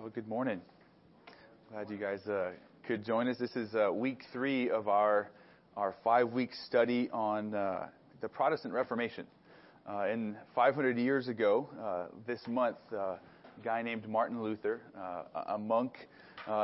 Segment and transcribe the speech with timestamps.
[0.00, 0.60] Well, good morning.
[1.72, 2.52] Glad you guys uh,
[2.86, 3.36] could join us.
[3.36, 5.28] This is uh, week three of our
[5.76, 7.88] our five week study on uh,
[8.20, 9.26] the Protestant Reformation.
[9.88, 10.06] uh,
[10.54, 13.18] 500 years ago, uh, this month, uh, a
[13.64, 14.80] guy named Martin Luther,
[15.48, 15.94] a monk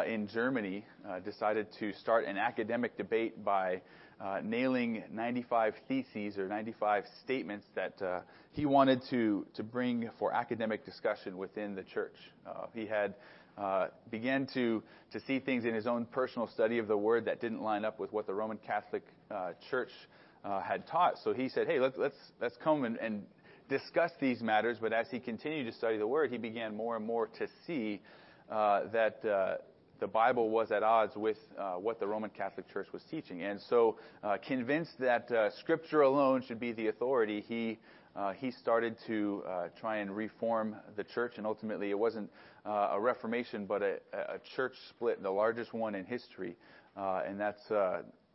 [0.07, 0.85] in Germany,
[1.25, 3.81] decided to start an academic debate by
[4.21, 8.21] uh, nailing 95 theses or 95 statements that uh,
[8.53, 12.15] he wanted to, to bring for academic discussion within the church.
[12.47, 13.15] Uh, he had
[13.59, 17.41] uh, began to, to see things in his own personal study of the Word that
[17.41, 19.91] didn't line up with what the Roman Catholic uh, Church
[20.45, 21.15] uh, had taught.
[21.23, 23.23] So he said, hey, let, let's, let's come and, and
[23.69, 24.79] discuss these matters.
[24.81, 28.01] But as he continued to study the Word, he began more and more to see
[28.51, 29.61] that
[30.01, 33.43] the Bible was at odds with uh, what the Roman Catholic Church was teaching.
[33.43, 37.79] And so, uh, convinced that uh, Scripture alone should be the authority, he
[38.17, 41.35] uh, he started to uh, try and reform the church.
[41.37, 42.31] And ultimately, it wasn't
[42.65, 46.55] uh, a reformation, but a, a, church split, the largest one in history.
[46.97, 47.73] and that's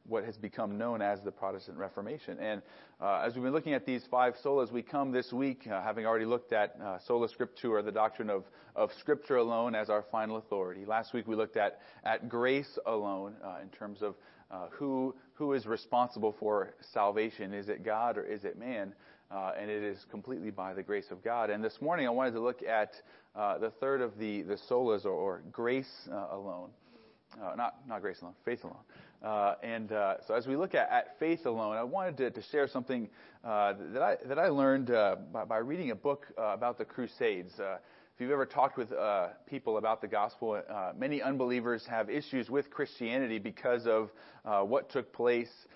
[0.10, 2.38] what has become known as the Protestant Reformation.
[2.40, 2.62] And
[3.00, 6.06] uh, as we've been looking at these five solas, we come this week, uh, having
[6.06, 10.38] already looked at uh, sola scriptura, the doctrine of, of Scripture alone as our final
[10.38, 10.86] authority.
[10.86, 14.16] Last week we looked at, at grace alone uh, in terms of
[14.52, 17.54] uh, who, who is responsible for salvation.
[17.54, 18.94] Is it God or is it man?
[19.32, 21.52] Uh, and it is completely by the grace of God.
[21.52, 22.96] And this morning I wanted to look at
[23.36, 26.72] the third of the, the solas, or, or grace alone.
[27.56, 28.78] Not, not grace alone, faith alone.
[29.22, 32.42] Uh, and uh, so as we look at, at, faith alone, I wanted to, to
[32.42, 33.10] share something
[33.44, 36.86] uh, that, I, that I learned uh, by, by, reading a book uh, about the
[36.86, 37.60] Crusades.
[37.60, 37.78] Uh,
[38.14, 38.92] if you've ever talked with
[39.46, 40.62] people about the gospel,
[40.98, 44.12] many unbelievers have issues with Christianity because of
[44.68, 45.68] what took place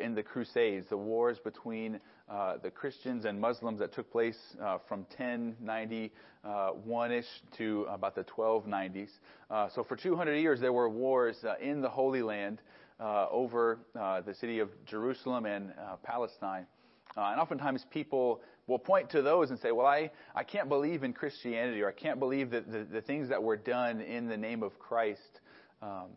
[0.00, 4.38] in the Crusades, the wars between the Christians and Muslims that took place
[4.88, 9.10] from 1091 ish to about the 1290s.
[9.74, 12.60] so for 200 years, there were wars in the Holy Land
[13.02, 16.66] uh, over uh, the city of Jerusalem and uh, Palestine.
[17.16, 21.02] Uh, and oftentimes people will point to those and say, well, I, I can't believe
[21.02, 24.36] in Christianity or I can't believe that the, the things that were done in the
[24.36, 25.40] name of Christ
[25.82, 26.10] um,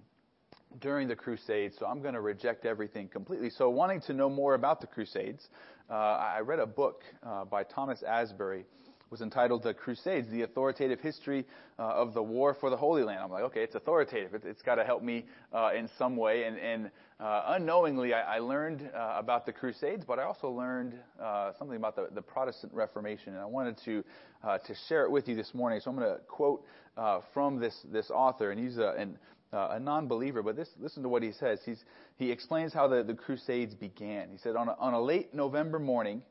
[0.79, 3.49] during the Crusades, so I'm going to reject everything completely.
[3.49, 5.47] So, wanting to know more about the Crusades,
[5.89, 8.65] uh, I read a book uh, by Thomas Asbridge
[9.11, 11.45] was entitled The Crusades, the authoritative history
[11.77, 13.19] uh, of the war for the Holy Land.
[13.21, 14.33] I'm like, okay, it's authoritative.
[14.33, 16.45] It, has got to help me uh, in some way.
[16.45, 20.95] And, and uh, unknowingly, I, I learned uh, about the Crusades, but I also learned
[21.57, 23.33] something about the, the, Protestant Reformation.
[23.33, 24.03] And I wanted to,
[24.43, 25.79] to share it with you this morning.
[25.79, 26.65] So I'm going to quote
[27.33, 29.17] from this, this author, and he's a, an,
[29.55, 31.59] Uh, a non-believer, but this, listen to what he says.
[31.65, 31.81] He's,
[32.17, 34.27] he explains how the, the Crusades began.
[34.29, 36.23] He said, on a, on a late November morning,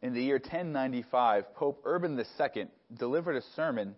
[0.00, 2.66] in the year 1095, Pope Urban II
[2.98, 3.94] delivered a sermon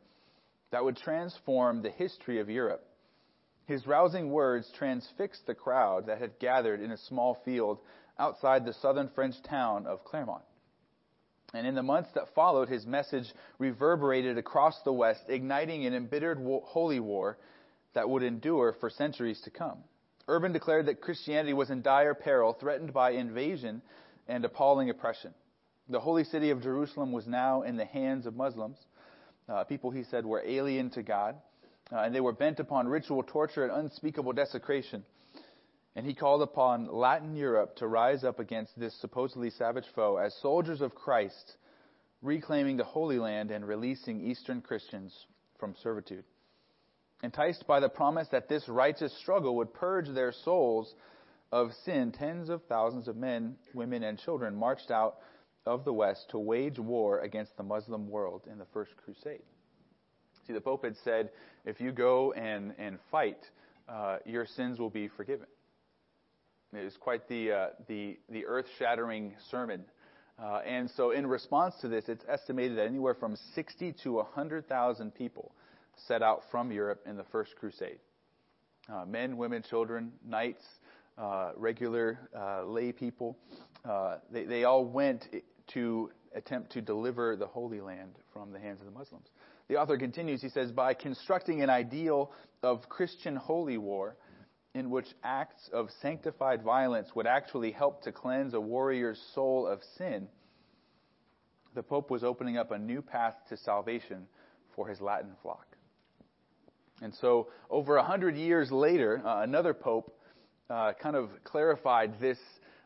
[0.72, 2.84] that would transform the history of Europe.
[3.66, 7.78] His rousing words transfixed the crowd that had gathered in a small field
[8.18, 10.42] outside the southern French town of Clermont.
[11.54, 16.38] And in the months that followed, his message reverberated across the West, igniting an embittered
[16.64, 17.38] holy war
[17.94, 19.78] that would endure for centuries to come.
[20.28, 23.82] Urban declared that Christianity was in dire peril, threatened by invasion
[24.28, 25.34] and appalling oppression.
[25.88, 28.78] The holy city of Jerusalem was now in the hands of Muslims,
[29.48, 31.36] uh, people he said were alien to God,
[31.92, 35.04] uh, and they were bent upon ritual torture and unspeakable desecration.
[35.94, 40.34] And he called upon Latin Europe to rise up against this supposedly savage foe as
[40.40, 41.56] soldiers of Christ,
[42.22, 45.26] reclaiming the Holy Land and releasing Eastern Christians
[45.60, 46.24] from servitude.
[47.24, 50.94] Enticed by the promise that this righteous struggle would purge their souls
[51.50, 55.16] of sin, tens of thousands of men, women, and children marched out
[55.64, 59.40] of the West to wage war against the Muslim world in the First Crusade.
[60.46, 61.30] See, the Pope had said,
[61.64, 63.38] if you go and, and fight,
[63.88, 65.46] uh, your sins will be forgiven.
[66.74, 69.86] It was quite the, uh, the, the earth shattering sermon.
[70.38, 75.14] Uh, and so, in response to this, it's estimated that anywhere from 60 to 100,000
[75.14, 75.54] people
[76.06, 77.98] set out from Europe in the First Crusade.
[78.92, 80.64] Uh, men, women, children, knights,
[81.16, 83.38] uh, regular uh, lay people,
[84.30, 85.26] they, they all went
[85.68, 89.28] to attempt to deliver the Holy Land from the hands of the Muslims.
[89.68, 92.32] The author continues, he says, by constructing an ideal
[92.62, 94.16] of Christian holy war
[94.74, 99.80] in which acts of sanctified violence would actually help to cleanse a warrior's soul of
[99.96, 100.28] sin,
[101.74, 104.26] the Pope was opening up a new path to salvation
[104.74, 105.73] for his Latin flock.
[107.02, 110.16] And so, over a hundred years later, uh, another Pope
[110.70, 112.38] uh, kind of clarified this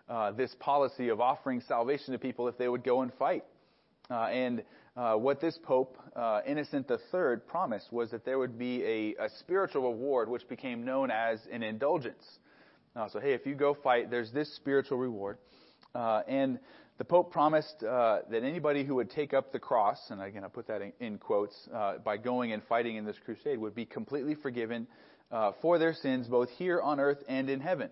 [0.08, 3.44] uh, this policy of offering salvation to people if they would go and fight.
[4.10, 4.62] Uh, and
[4.96, 9.28] uh, what this Pope, uh, Innocent III, promised was that there would be a, a
[9.40, 12.24] spiritual reward which became known as an indulgence.
[13.12, 15.38] So, hey, if you go fight, there's this spiritual reward.
[15.94, 16.58] And
[16.98, 20.48] the Pope promised uh, that anybody who would take up the cross, and again I
[20.48, 23.86] put that in, in quotes, uh, by going and fighting in this crusade, would be
[23.86, 24.86] completely forgiven
[25.60, 27.90] for their sins both here on earth and in heaven.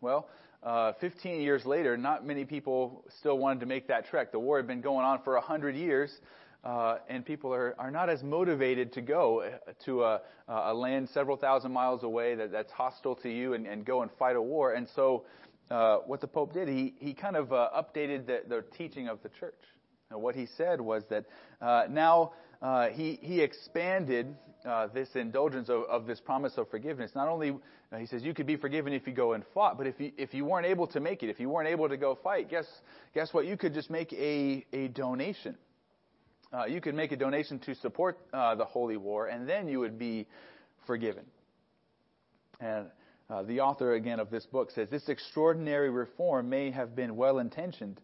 [0.00, 0.28] Well,
[0.62, 4.32] uh, 15 years later, not many people still wanted to make that trek.
[4.32, 6.12] The war had been going on for 100 years,
[6.64, 11.08] uh, and people are, are not as motivated to go uh, to a, a land
[11.14, 14.42] several thousand miles away that, that's hostile to you and, and go and fight a
[14.42, 14.72] war.
[14.72, 15.24] And so,
[15.70, 19.22] uh, what the Pope did, he, he kind of uh, updated the, the teaching of
[19.22, 19.54] the church.
[20.10, 21.24] And what he said was that
[21.60, 22.32] uh, now
[22.62, 24.34] uh, he, he expanded
[24.64, 27.12] uh, this indulgence of, of, this promise of forgiveness.
[27.14, 27.54] Not only,
[27.98, 30.32] he says, you could be forgiven if you go and fought, but if you, if
[30.34, 32.66] you weren't able to make it, if you weren't able to go fight, guess,
[33.14, 33.46] guess what?
[33.46, 35.56] You could just make a, a donation.
[36.70, 40.26] You could make a donation to support the holy war, and then you would be
[40.86, 41.24] forgiven.
[42.60, 42.86] And
[43.28, 47.38] uh, the author, again, of this book says this extraordinary reform may have been well
[47.38, 48.00] intentioned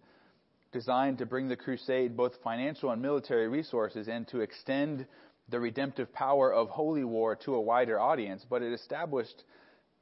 [0.73, 5.07] designed to bring the crusade both financial and military resources and to extend
[5.51, 9.45] the redemptive power of holy war to a wider audience, but it established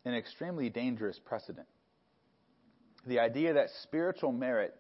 [0.05, 1.67] an extremely dangerous precedent.
[3.07, 4.77] The idea that spiritual merit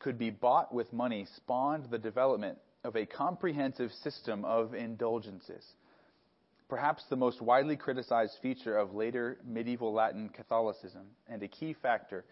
[0.00, 5.64] could be bought with money spawned the development of a comprehensive system of indulgences.
[6.68, 12.24] Perhaps the most widely criticized feature of later medieval Latin Catholicism and a key factor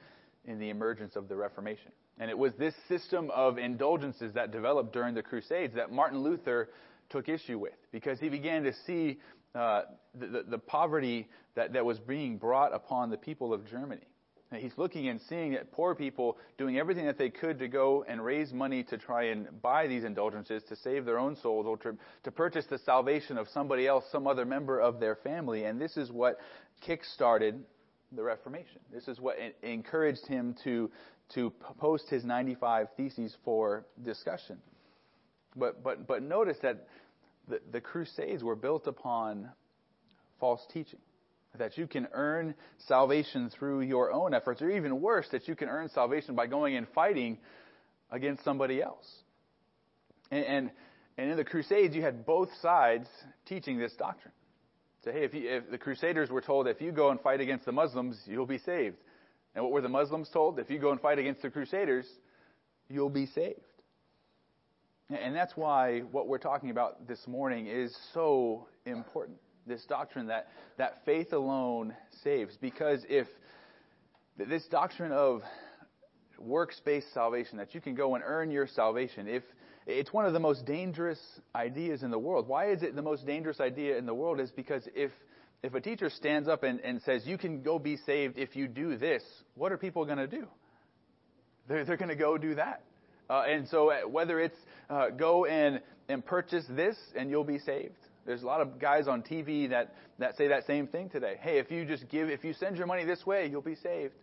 [0.44, 1.91] in the emergence of the Reformation.
[2.19, 6.69] And it was this system of indulgences that developed during the Crusades that Martin Luther
[7.11, 9.19] took issue with because he began to see
[9.55, 9.83] uh,
[10.15, 14.06] the, the, the, poverty that, that was being brought upon the people of Germany.
[14.54, 18.25] He's looking and seeing that poor people doing everything that they could to go and
[18.25, 21.96] raise money to try and buy these indulgences to save their own souls or to,
[22.22, 25.64] to purchase the salvation of somebody else, some other member of their family.
[25.64, 26.38] And this is what
[26.81, 27.60] kick-started
[28.12, 28.81] the Reformation.
[28.93, 30.90] This is what encouraged him to
[31.34, 34.58] to post his 95 theses for discussion.
[35.56, 36.87] But, but, but notice that
[37.48, 39.50] the, the Crusades were built upon
[40.38, 41.00] false teaching.
[41.58, 42.55] That you can earn
[42.87, 46.76] salvation through your own efforts, or even worse, that you can earn salvation by going
[46.76, 47.38] and fighting
[48.11, 49.06] against somebody else.
[50.31, 50.70] And, and,
[51.19, 53.08] and in the Crusades, you had both sides
[53.47, 54.32] teaching this doctrine.
[55.05, 57.64] So, hey, if, you, if the Crusaders were told if you go and fight against
[57.64, 58.97] the Muslims, you'll be saved.
[59.55, 60.58] And what were the Muslims told?
[60.58, 62.06] If you go and fight against the Crusaders,
[62.88, 63.61] you'll be saved.
[65.08, 69.38] And that's why what we're talking about this morning is so important.
[69.67, 70.49] This doctrine that,
[70.79, 72.57] that faith alone saves.
[72.61, 73.27] Because if
[74.39, 75.43] this doctrine of
[76.39, 79.43] works based salvation, that you can go and earn your salvation, if
[79.87, 81.21] it's one of the most dangerous
[81.55, 82.49] ideas in the world.
[82.49, 84.41] Why is it the most dangerous idea in the world?
[84.41, 85.13] Is because if
[85.63, 88.69] if a teacher stands up and, and says, You can go be saved if you
[88.69, 89.23] do this,
[89.55, 90.47] what are people going to do?
[91.69, 92.83] They're, they're going to go do that.
[93.29, 94.57] Uh, and so, uh, whether it's
[94.89, 97.97] uh, go and, and purchase this and you'll be saved.
[98.26, 101.37] There's a lot of guys on TV that, that say that same thing today.
[101.40, 104.14] Hey, if you just give, if you send your money this way, you'll be saved.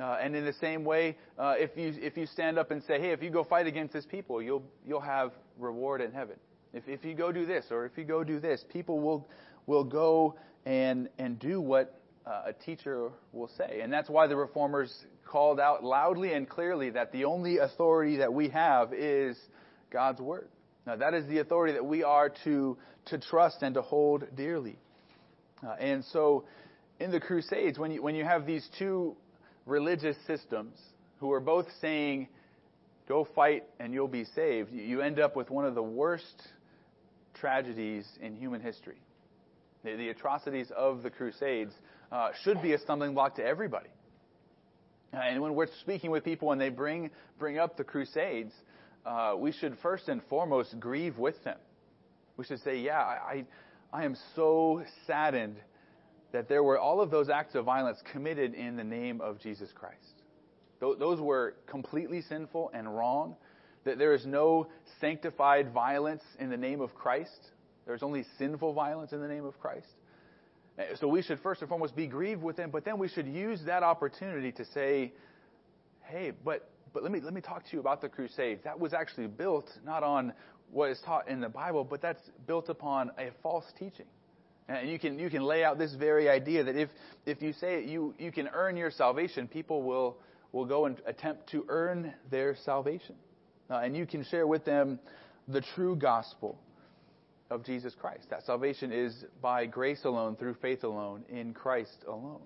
[0.00, 2.98] Uh, and in the same way, uh, if you if you stand up and say,
[2.98, 6.36] "Hey, if you go fight against this people, you'll you'll have reward in heaven."
[6.72, 9.28] If if you go do this or if you go do this, people will
[9.66, 13.80] will go and, and do what uh, a teacher will say.
[13.82, 14.92] And that's why the reformers
[15.24, 19.36] called out loudly and clearly that the only authority that we have is
[19.90, 20.48] God's Word.
[20.86, 24.78] Now, that is the authority that we are to, to trust and to hold dearly.
[25.64, 26.44] Uh, and so,
[26.98, 29.16] in the Crusades, when you, when you have these two
[29.64, 30.76] religious systems
[31.18, 32.28] who are both saying,
[33.08, 36.42] go fight and you'll be saved, you end up with one of the worst
[37.34, 39.00] tragedies in human history.
[39.84, 41.72] The, the atrocities of the Crusades
[42.10, 43.88] uh, should be a stumbling block to everybody.
[45.12, 48.52] And when we're speaking with people and they bring, bring up the Crusades,
[49.04, 51.58] uh, we should first and foremost grieve with them.
[52.36, 53.44] We should say, yeah, I,
[53.92, 55.56] I am so saddened
[56.32, 59.70] that there were all of those acts of violence committed in the name of Jesus
[59.74, 60.22] Christ.
[60.80, 63.36] Those were completely sinful and wrong.
[63.84, 64.68] That there is no
[65.00, 67.50] sanctified violence in the name of Christ.
[67.86, 69.88] There's only sinful violence in the name of Christ.
[70.78, 73.26] Uh, so we should first and foremost be grieved with them, but then we should
[73.26, 75.12] use that opportunity to say,
[76.04, 78.62] hey, but, but let, me, let me talk to you about the Crusades.
[78.64, 80.32] That was actually built not on
[80.70, 84.06] what is taught in the Bible, but that's built upon a false teaching.
[84.68, 86.88] And you can, you can lay out this very idea that if,
[87.26, 90.16] if you say you, you can earn your salvation, people will,
[90.52, 93.16] will go and attempt to earn their salvation.
[93.70, 94.98] Uh, and you can share with them
[95.48, 96.58] the true gospel
[97.50, 98.30] of Jesus Christ.
[98.30, 102.40] That salvation is by grace alone, through faith alone, in Christ alone.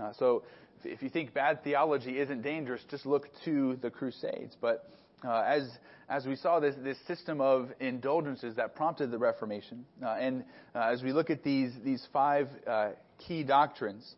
[0.00, 0.42] Uh, so
[0.84, 4.56] if you think bad theology isn't dangerous, just look to the Crusades.
[4.60, 4.88] But
[5.24, 5.68] uh, as
[6.08, 10.90] as we saw this this system of indulgences that prompted the Reformation, uh, and uh,
[10.92, 14.14] as we look at these these five uh, key doctrines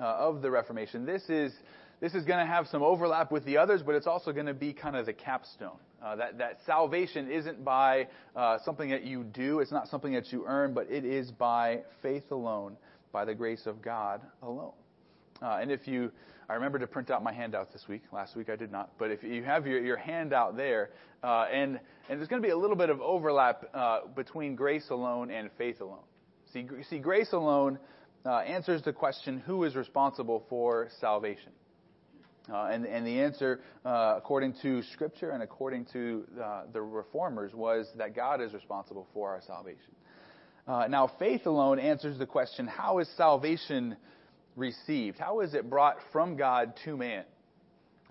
[0.00, 1.52] uh, of the Reformation, this is
[2.00, 4.54] this is going to have some overlap with the others, but it's also going to
[4.54, 5.78] be kind of the capstone.
[6.02, 8.06] Uh, that, that salvation isn't by
[8.66, 12.30] something that you do, it's not something that you earn, but it is by faith
[12.30, 12.76] alone,
[13.12, 14.74] by the grace of God alone.
[15.42, 16.10] Uh, and if you,
[16.48, 18.02] I remember to print out my handout this week.
[18.12, 18.92] Last week I did not.
[18.98, 20.90] But if you have your, your handout there,
[21.22, 24.90] uh, and, and there's going to be a little bit of overlap uh, between grace
[24.90, 26.04] alone and faith alone.
[26.52, 27.78] See, see grace alone
[28.24, 31.52] uh, answers the question who is responsible for salvation?
[32.50, 36.24] Uh, and, and the answer, uh, according to Scripture and according to
[36.72, 39.92] the reformers, was that God is responsible for our salvation.
[40.68, 43.96] Now, faith alone answers the question how is salvation
[44.56, 45.18] received?
[45.18, 47.24] How is it brought from God to man?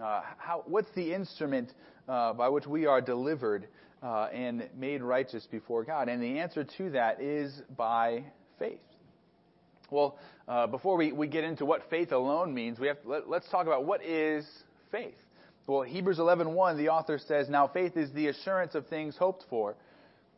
[0.02, 1.74] Uh, how, what's the instrument
[2.08, 3.68] uh, by which we are delivered
[4.02, 6.10] and made righteous before God?
[6.10, 8.24] And the answer to that is by
[8.60, 8.80] faith.
[9.92, 13.44] Well, uh, before we, we get into what faith alone means, we have to, let,
[13.44, 14.46] us talk about what is
[14.92, 15.16] faith.
[15.68, 19.76] Well, Hebrews 11:1, the author says, "Now faith is the assurance of things hoped for,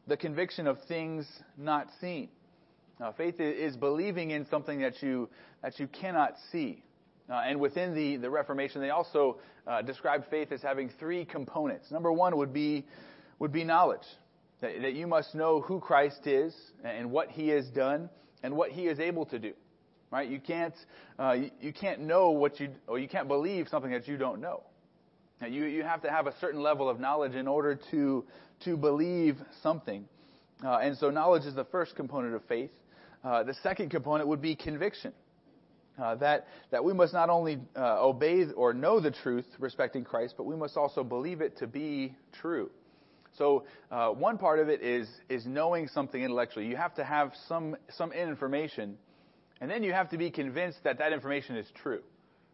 [0.08, 2.30] the conviction of things not seen."
[3.00, 5.30] Now, faith is believing in something that you
[5.62, 6.84] that you cannot see.
[7.30, 9.38] Uh, and within the, the Reformation, they also
[9.68, 11.92] uh, described faith as having three components.
[11.92, 12.86] Number one would be
[13.40, 14.06] would be knowledge
[14.62, 18.10] that, that you must know who Christ is and what He has done
[18.44, 19.54] and what He is able to do.
[20.10, 20.30] Right?
[20.30, 20.74] You can't
[21.20, 24.40] uh, you, you, can't know what you or you can't believe something that you don't
[24.40, 24.64] know.
[25.42, 28.26] Now, you you have to have a certain level of knowledge in order to
[28.64, 30.08] to believe something.
[30.64, 32.72] Uh, and so knowledge is the first component of faith.
[33.28, 35.12] Uh, the second component would be conviction.
[36.02, 40.36] Uh, that that we must not only uh, obey or know the truth respecting Christ,
[40.38, 42.70] but we must also believe it to be true.
[43.38, 46.68] So uh, one part of it is is knowing something intellectually.
[46.68, 48.98] You have to have some some information,
[49.60, 52.04] and then you have to be convinced that that information is true,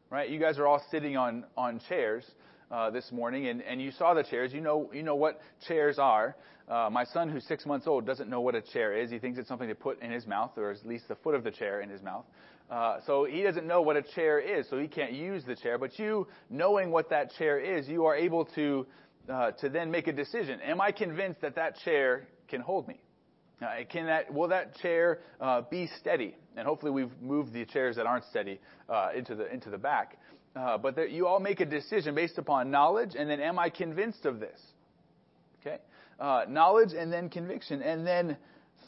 [0.10, 0.28] right?
[0.28, 2.26] You guys are all sitting on on chairs
[2.72, 4.54] uh, this morning, and, and you saw the chairs.
[4.54, 6.36] You know you know what chairs are.
[6.68, 9.12] Uh, my son, who's six months old, doesn't know what a chair is.
[9.12, 11.44] He thinks it's something to put in his mouth, or at least the foot of
[11.44, 12.26] the chair in his mouth.
[12.72, 15.78] Uh, so he doesn't know what a chair is, so he can't use the chair.
[15.78, 18.88] But you, knowing what that chair is, you are able to
[19.30, 20.60] uh, to then make a decision.
[20.62, 23.02] Am I convinced that that chair can hold me?
[23.62, 26.36] Uh, can that, will that chair uh, be steady?
[26.58, 30.18] And hopefully we've moved the chairs that aren't steady uh, into, the, into the back.
[30.56, 33.70] Uh, but that you all make a decision based upon knowledge, and then am I
[33.70, 34.60] convinced of this?
[35.62, 35.78] Okay?
[36.20, 37.82] Uh, knowledge and then conviction.
[37.82, 38.38] And then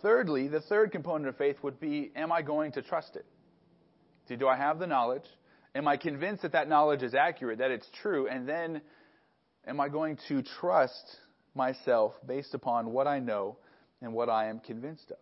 [0.02, 3.26] thirdly, the third component of faith would be, am I going to trust it?
[4.28, 5.26] See, do I have the knowledge?
[5.74, 8.28] Am I convinced that that knowledge is accurate, that it's true?
[8.28, 8.82] And then
[9.68, 11.18] am I going to trust
[11.56, 13.58] myself based upon what I know
[14.02, 15.18] and what I am convinced of?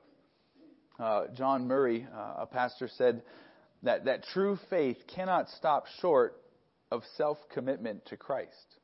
[1.04, 3.24] Uh, John Murray, uh, a pastor, said
[3.84, 6.42] that, that true faith cannot stop short
[6.92, 8.78] of self commitment to Christ.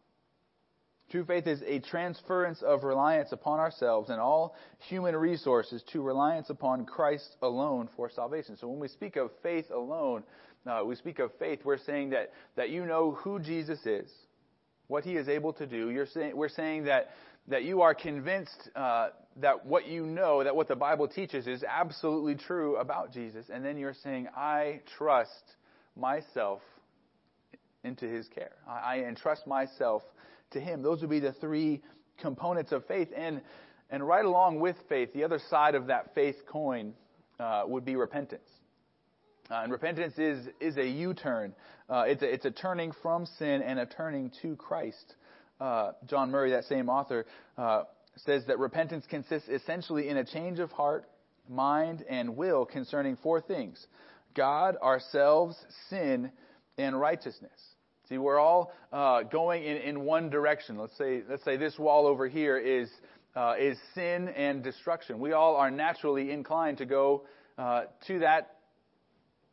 [1.09, 6.51] True faith is a transference of reliance upon ourselves and all human resources to reliance
[6.51, 8.57] upon Christ alone for salvation.
[8.57, 10.23] So when we speak of faith alone,
[10.67, 14.11] uh, we speak of faith, we're saying that, that you know who Jesus is,
[14.87, 15.89] what he is able to do.
[15.89, 17.09] You're saying, we're saying that,
[17.47, 19.09] that you are convinced uh,
[19.41, 23.45] that what you know, that what the Bible teaches is absolutely true about Jesus.
[23.51, 25.55] And then you're saying, I trust
[25.95, 26.61] myself
[27.83, 28.51] into his care.
[28.67, 30.03] I, I entrust myself
[30.51, 30.81] to him.
[30.81, 31.81] Those would be the three
[32.21, 33.09] components of faith.
[33.15, 33.41] And,
[33.89, 36.93] and right along with faith, the other side of that faith coin
[37.39, 38.49] uh, would be repentance.
[39.49, 41.55] Uh, and repentance is, is a U turn.
[41.89, 45.15] Uh, it's, a, it's a turning from sin and a turning to Christ.
[45.59, 47.25] Uh, John Murray, that same author,
[47.57, 47.83] uh,
[48.25, 51.05] says that repentance consists essentially in a change of heart,
[51.47, 53.85] mind, and will concerning four things
[54.35, 55.57] God, ourselves,
[55.89, 56.31] sin,
[56.77, 57.51] and righteousness.
[58.07, 60.77] See, we're all uh, going in, in one direction.
[60.77, 62.89] Let's say, let's say this wall over here is,
[63.35, 65.19] uh, is sin and destruction.
[65.19, 67.25] We all are naturally inclined to go
[67.57, 68.55] to that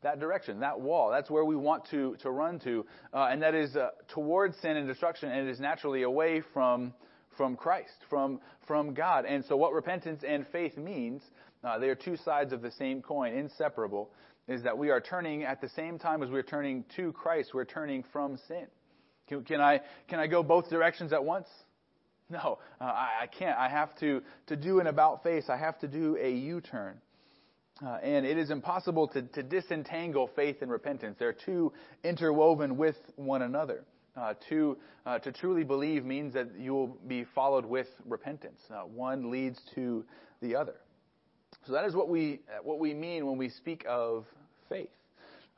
[0.02, 1.10] that direction, that wall.
[1.10, 2.86] That's where we want to, to run to.
[3.12, 6.94] Uh, and that is uh, towards sin and destruction, and it is naturally away from,
[7.36, 9.24] from Christ, from, from God.
[9.24, 11.22] And so, what repentance and faith means,
[11.64, 14.10] uh, they are two sides of the same coin, inseparable,
[14.48, 17.64] is that we are turning at the same time as we're turning to Christ, we're
[17.64, 18.66] turning from sin.
[19.28, 21.48] Can, can, I, can I go both directions at once?
[22.28, 23.56] No, uh, I, I can't.
[23.58, 25.44] I have to, to do an about face.
[25.48, 27.00] I have to do a U turn.
[27.84, 31.16] Uh, and it is impossible to, to disentangle faith and repentance.
[31.18, 33.84] They're two interwoven with one another.
[34.16, 38.58] Uh, to, uh, to truly believe means that you will be followed with repentance.
[38.70, 40.04] Uh, one leads to
[40.40, 40.76] the other.
[41.66, 44.24] So that is what we, what we mean when we speak of
[44.70, 44.88] faith.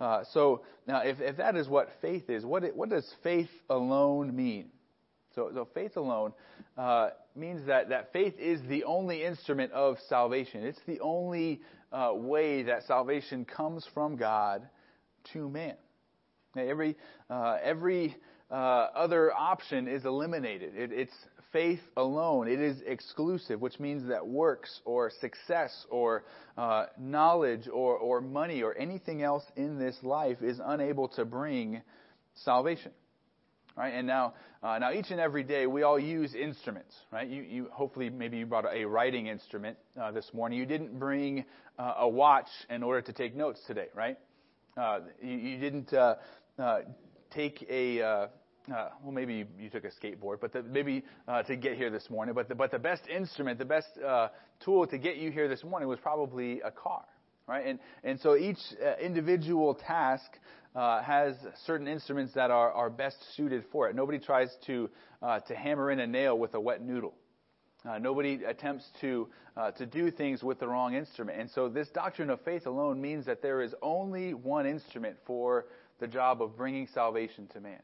[0.00, 4.35] Uh, so now, if, if that is what faith is, what, what does faith alone
[4.35, 4.71] mean?
[5.35, 6.33] So, so faith alone
[6.77, 10.65] uh, means that, that faith is the only instrument of salvation.
[10.65, 11.61] It's the only
[11.93, 14.69] uh, way that salvation comes from God
[15.33, 15.75] to man.
[16.55, 16.97] Now, every
[17.29, 18.17] uh, every
[18.50, 20.75] uh, other option is eliminated.
[20.75, 21.12] It, it's
[21.52, 22.49] faith alone.
[22.49, 26.25] It is exclusive, which means that works or success or
[26.57, 31.83] uh, knowledge or, or money or anything else in this life is unable to bring
[32.35, 32.93] salvation.
[33.76, 33.95] Right?
[33.95, 37.28] And now, uh, now each and every day we all use instruments, right?
[37.28, 40.59] You, you hopefully maybe you brought a writing instrument uh, this morning.
[40.59, 41.45] You didn't bring
[41.78, 44.19] uh, a watch in order to take notes today, right?
[44.76, 46.17] Uh, you, you didn't uh,
[46.59, 46.78] uh,
[47.31, 48.28] take a
[48.73, 52.11] uh, well, maybe you, took a skateboard, but the, maybe uh, to get here this
[52.11, 52.35] morning.
[52.35, 54.29] But the, but the best instrument, the best uh,
[54.61, 57.05] tool to get you here this morning was probably a car,
[57.47, 57.67] right?
[57.67, 60.39] And and so each uh, individual task
[60.75, 61.35] uh, has
[61.67, 63.97] certain instruments that are, are best suited for it.
[63.97, 64.91] Nobody tries to,
[65.23, 67.15] uh, to hammer in a nail with a wet noodle.
[68.01, 69.29] Nobody attempts to,
[69.79, 71.41] to do things with the wrong instrument.
[71.41, 75.65] And so this doctrine of faith alone means that there is only one instrument for
[75.99, 77.81] the job of bringing salvation to man.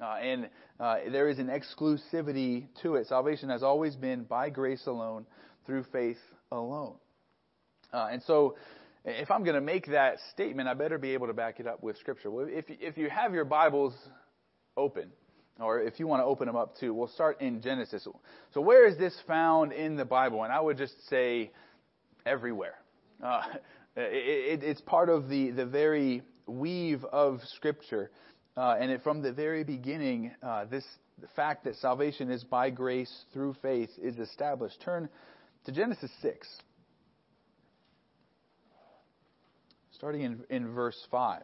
[0.00, 0.48] Uh, and
[0.78, 3.06] uh, there is an exclusivity to it.
[3.06, 5.24] Salvation has always been by grace alone,
[5.64, 6.18] through faith
[6.52, 6.94] alone.
[7.92, 8.56] and so
[9.06, 11.82] if I'm going to make that statement, I better be able to back it up
[11.82, 12.30] with Scripture.
[12.30, 13.94] Well, if, if you have your Bibles
[14.76, 15.10] open,
[15.60, 18.06] or if you want to open them up too, we'll start in Genesis.
[18.52, 20.42] So, where is this found in the Bible?
[20.42, 21.52] And I would just say
[22.26, 22.74] everywhere.
[23.22, 23.42] Uh,
[23.96, 28.10] it, it, it's part of the, the very weave of Scripture.
[28.56, 30.84] Uh, and it, from the very beginning, uh, this
[31.34, 34.80] fact that salvation is by grace through faith is established.
[34.82, 35.08] Turn
[35.64, 36.48] to Genesis 6.
[39.96, 41.42] starting in, in verse 5.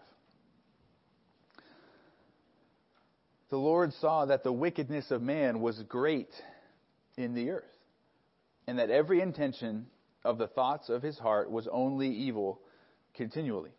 [3.51, 6.31] The Lord saw that the wickedness of man was great
[7.16, 7.64] in the earth,
[8.66, 9.87] and that every intention
[10.25, 12.61] of the thoughts of his heart was only evil
[13.14, 13.72] continually.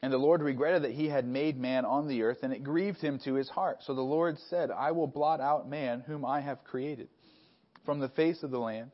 [0.00, 3.00] And the Lord regretted that he had made man on the earth, and it grieved
[3.00, 3.78] him to his heart.
[3.82, 7.08] So the Lord said, I will blot out man whom I have created
[7.84, 8.92] from the face of the land,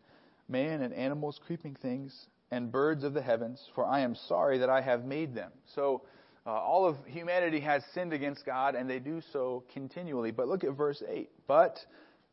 [0.48, 4.70] man and animals, creeping things, and birds of the heavens, for I am sorry that
[4.70, 5.50] I have made them.
[5.74, 6.02] So,
[6.46, 10.30] uh, all of humanity has sinned against God, and they do so continually.
[10.30, 11.30] But look at verse 8.
[11.46, 11.78] But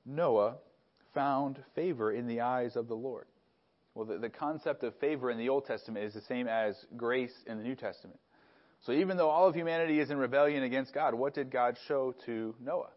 [0.05, 0.55] Noah
[1.13, 3.25] found favor in the eyes of the Lord.
[3.95, 7.33] Well, the, the concept of favor in the Old Testament is the same as grace
[7.47, 8.19] in the New Testament.
[8.85, 12.15] So even though all of humanity is in rebellion against God, what did God show
[12.25, 12.89] to Noah?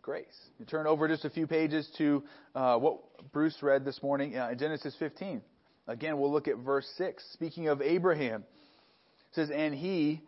[0.00, 0.24] Grace.
[0.58, 2.22] You turn over just a few pages to
[2.54, 2.98] uh, what
[3.32, 5.42] Bruce read this morning uh, in Genesis 15.
[5.88, 7.22] Again, we'll look at verse 6.
[7.32, 10.22] Speaking of Abraham, it says, And he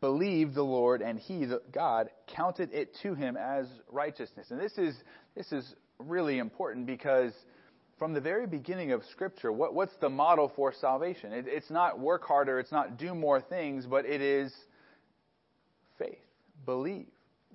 [0.00, 4.46] believed the Lord, and he, God, counted it to him as righteousness.
[4.50, 4.94] And this is,
[5.34, 7.32] this is really important because
[7.98, 11.32] from the very beginning of Scripture, what, what's the model for salvation?
[11.32, 14.52] It, it's not work harder, it's not do more things, but it is
[15.98, 16.18] faith,
[16.64, 17.06] believe.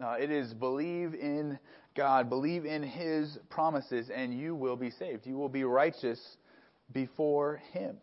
[0.01, 1.59] Uh, it is believe in
[1.95, 5.25] God, believe in His promises, and you will be saved.
[5.25, 6.19] You will be righteous
[6.93, 7.97] before Him.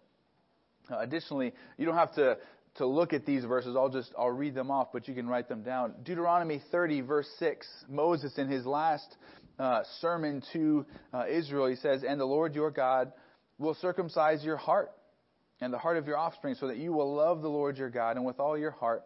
[0.90, 2.36] Uh, additionally, you don't have to,
[2.74, 3.74] to look at these verses.
[3.76, 5.94] I'll just, I'll read them off, but you can write them down.
[6.02, 9.16] Deuteronomy 30 verse 6, Moses in his last
[9.58, 13.12] uh, sermon to uh, Israel, he says, And the Lord your God
[13.58, 14.92] will circumcise your heart
[15.60, 18.16] and the heart of your offspring so that you will love the Lord your God
[18.16, 19.02] and with all your heart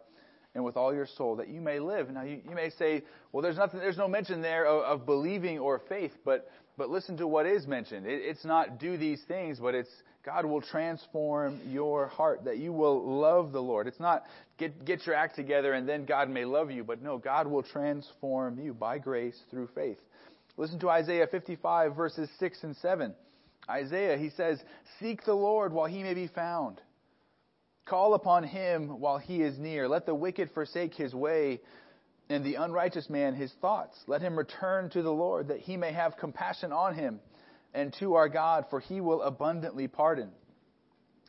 [0.53, 2.09] and with all your soul that you may live.
[2.09, 5.59] Now you, you may say, well, there's nothing, there's no mention there of, of believing
[5.59, 8.05] or faith, but but listen to what is mentioned.
[8.05, 9.89] It, it's not do these things, but it's
[10.23, 13.87] God will transform your heart, that you will love the Lord.
[13.87, 14.23] It's not
[14.57, 17.63] get, get your act together and then God may love you, but no, God will
[17.63, 19.97] transform you by grace through faith.
[20.61, 23.15] Listen to Isaiah 55 verses 6 and 7.
[23.67, 24.59] Isaiah, he says,
[24.99, 26.79] Seek the Lord while he may be found.
[27.85, 29.87] Call upon him while he is near.
[29.87, 31.61] Let the wicked forsake his way
[32.29, 33.97] and the unrighteous man his thoughts.
[34.05, 37.19] Let him return to the Lord, that he may have compassion on him,
[37.73, 40.29] and to our God, for he will abundantly pardon.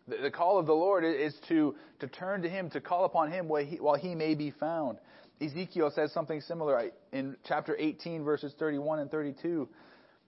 [0.08, 3.46] The, call of the Lord is to, to turn to Him, to call upon Him
[3.46, 4.98] while he, while he may be found.
[5.42, 9.68] Ezekiel says something similar in chapter 18, verses 31 and 32,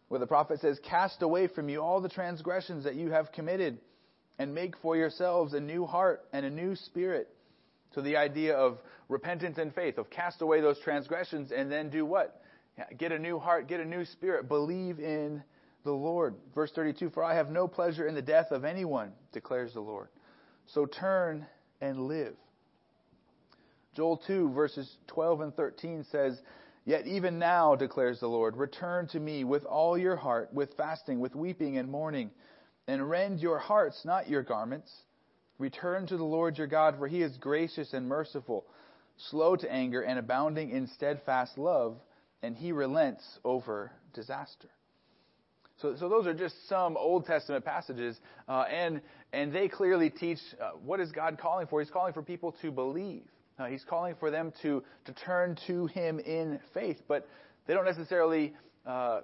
[0.09, 3.79] where the prophet says, Cast away from you all the transgressions that you have committed,
[4.38, 7.29] and make for yourselves a new heart and a new spirit.
[7.94, 12.05] So the idea of repentance and faith, of cast away those transgressions and then do
[12.05, 12.40] what?
[12.98, 15.44] Get a new heart, get a new spirit, believe in
[15.85, 16.35] the Lord.
[16.55, 20.09] Verse 32 For I have no pleasure in the death of anyone, declares the Lord.
[20.66, 21.46] So turn
[21.81, 22.35] and live.
[23.94, 26.40] Joel 2, verses 12 and 13 says,
[26.85, 31.20] Yet even now, declares the Lord, return to me with all your heart, with fasting,
[31.20, 32.30] with weeping and mourning,
[32.87, 34.92] and rend your hearts, not your garments.
[35.59, 38.66] Return to the Lord your God, for he is gracious and merciful,
[39.16, 41.96] slow to anger, and abounding in steadfast love,
[42.42, 44.68] and he relents over disaster.
[45.80, 49.00] So, so those are just some Old Testament passages, uh, and
[49.33, 51.80] and they clearly teach uh, what is God calling for.
[51.80, 53.22] He's calling for people to believe.
[53.58, 57.28] Uh, he's calling for them to to turn to Him in faith, but
[57.66, 58.52] they don't necessarily
[58.86, 59.20] uh,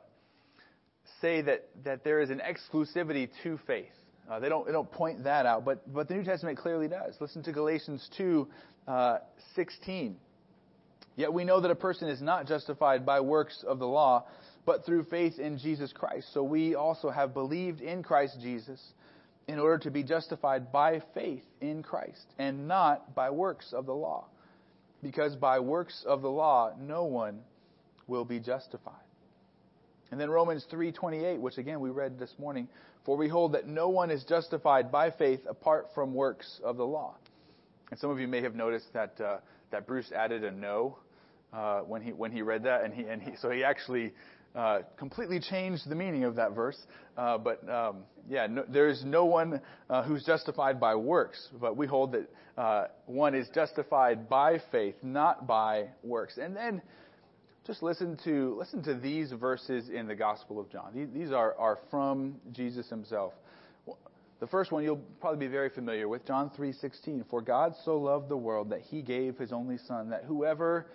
[1.21, 3.89] say that that there is an exclusivity to faith.
[4.31, 7.17] Uh, they don't they don't point that out, but but the New Testament clearly does.
[7.21, 8.49] Listen to Galatians two
[8.87, 9.19] uh,
[9.55, 10.17] sixteen.
[11.17, 14.27] Yet we know that a person is not justified by works of the law
[14.67, 16.33] but through faith in Jesus Christ.
[16.33, 18.81] So we also have believed in Christ Jesus
[19.51, 23.93] in order to be justified by faith in Christ and not by works of the
[23.93, 24.27] law.
[25.03, 27.41] Because by works of the law, no one
[28.07, 28.95] will be justified.
[30.13, 32.69] And then Romans 3:28, which again we read this morning,
[33.05, 36.87] for we hold that no one is justified by faith apart from works of the
[36.87, 37.17] law.
[37.91, 39.39] And some of you may have noticed that uh,
[39.73, 40.99] that Bruce added a no
[41.53, 44.13] uh, when he when he read that, and he and he so he actually
[44.55, 46.79] uh, completely changed the meaning of that verse.
[47.17, 51.77] Uh, but um, yeah, no, there is no one uh, who's justified by works, but
[51.77, 56.39] we hold that uh, one is justified by faith, not by works.
[56.39, 56.83] And then
[57.67, 60.91] just listen to listen to these verses in the Gospel of John.
[60.95, 63.33] These, these are are from Jesus Himself.
[64.41, 67.25] The first one you'll probably be very familiar with, John 3:16.
[67.29, 70.87] For God so loved the world that He gave His only Son, that whoever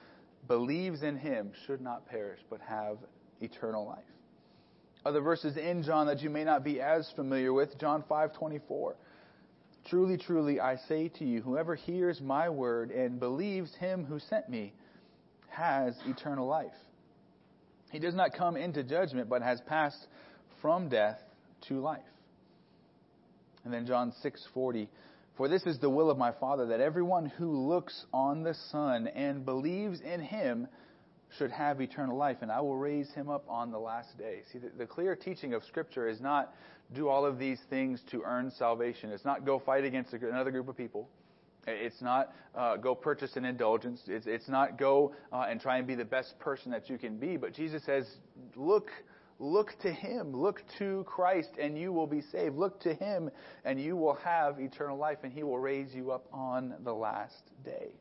[0.47, 2.97] believes in Him should not perish but have
[3.41, 4.03] eternal life.
[5.05, 8.95] Other verses in John that you may not be as familiar with, John 5:24.
[9.85, 14.49] Truly, truly, I say to you, whoever hears my word and believes him who sent
[14.49, 14.73] me
[15.49, 16.73] has eternal life.
[17.91, 20.07] He does not come into judgment, but has passed
[20.59, 21.21] from death
[21.67, 22.01] to life.
[23.63, 24.89] And then John 6:40,
[25.37, 29.07] for this is the will of my Father that everyone who looks on the Son
[29.07, 30.67] and believes in him
[31.37, 34.41] should have eternal life, and I will raise him up on the last day.
[34.51, 36.53] See, the, the, clear teaching of Scripture is not
[36.93, 39.11] do all of these things to earn salvation.
[39.11, 41.09] It's not go fight against another group of people.
[41.67, 44.01] It's not uh, go purchase an indulgence.
[44.07, 47.17] It's, it's not go uh, and try and be the best person that you can
[47.17, 47.37] be.
[47.37, 48.05] But Jesus says,
[48.55, 48.89] look,
[49.39, 50.35] look to Him.
[50.35, 52.55] Look to Christ, and you will be saved.
[52.55, 53.31] Look to Him,
[53.63, 57.51] and you will have eternal life, and He will raise you up on the last
[57.63, 57.93] day.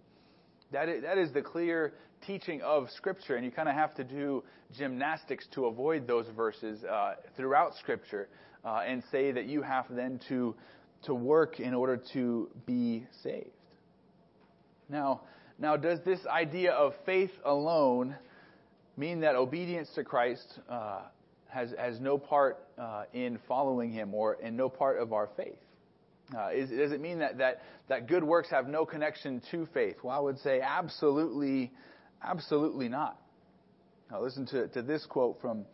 [0.73, 1.95] That is, that is the clear
[2.27, 4.43] teaching of Scripture, and you kind of have to do
[4.77, 8.29] gymnastics to avoid those verses uh, throughout Scripture
[8.65, 10.55] uh, and say that you have then to,
[11.05, 13.51] to work in order to be saved.
[14.89, 15.23] Now,
[15.59, 18.17] now, does this idea of faith alone
[18.97, 21.03] mean that obedience to Christ uh,
[21.49, 25.59] has, has no part uh, in following Him or in no part of our faith?
[26.37, 29.97] Uh, is, does it mean that, that, that good works have no connection to faith?
[30.03, 31.71] Well, I would say absolutely
[32.25, 33.19] Absolutely not.
[34.11, 35.67] Now, listen to, to this quote from,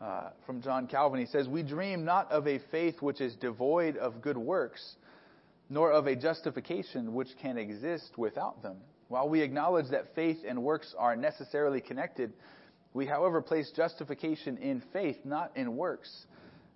[0.00, 1.20] uh, from John Calvin.
[1.20, 4.96] He says, We dream not of a faith which is devoid of good works,
[5.68, 8.76] nor of a justification which can exist without them.
[9.08, 12.32] While we acknowledge that faith and works are necessarily connected,
[12.94, 16.26] we, however, place justification in faith, not in works,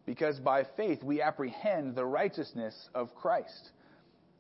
[0.07, 3.71] because by faith we apprehend the righteousness of Christ,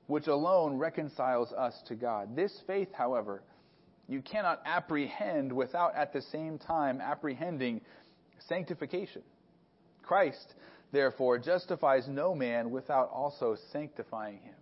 [0.06, 2.34] which alone reconciles us to God.
[2.34, 3.42] This faith, however,
[4.08, 7.80] you cannot apprehend without at the same time apprehending
[8.48, 9.22] sanctification.
[10.02, 10.54] Christ,
[10.90, 14.54] therefore, justifies no man without also sanctifying him.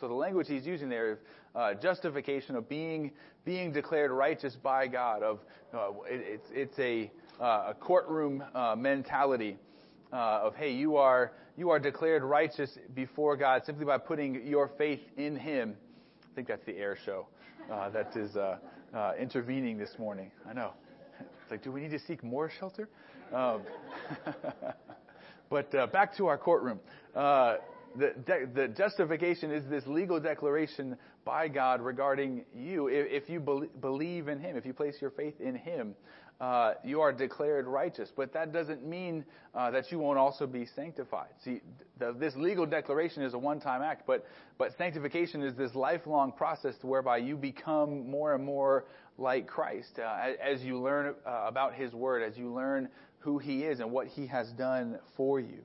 [0.00, 1.18] So the language he's using there,
[1.54, 3.12] uh, justification of being
[3.44, 5.40] being declared righteous by God, of
[5.74, 9.58] uh, it, it's it's a, uh, a courtroom uh, mentality
[10.12, 14.70] uh, of hey, you are you are declared righteous before God simply by putting your
[14.78, 15.76] faith in Him.
[16.24, 17.26] I think that's the air show
[17.90, 18.58] that is uh,
[18.94, 20.30] uh, intervening this morning.
[20.48, 20.72] I know.
[21.20, 22.88] It's like, do we need to seek more shelter?
[23.32, 23.62] Um,
[25.50, 26.80] but uh, back to our courtroom.
[27.96, 32.88] The, the justification is this legal declaration by God regarding you.
[32.88, 35.94] If, if you be- believe in Him, if you place your faith in Him,
[36.40, 38.10] uh, you are declared righteous.
[38.16, 39.24] But that doesn't mean
[39.54, 41.30] uh, that you won't also be sanctified.
[41.44, 41.60] See,
[41.98, 44.26] the, this legal declaration is a one-time act, but
[44.58, 48.86] but sanctification is this lifelong process whereby you become more and more
[49.18, 53.38] like Christ uh, as, as, you learn uh, about His Word, as you learn who
[53.38, 55.62] He is and what He has done for you.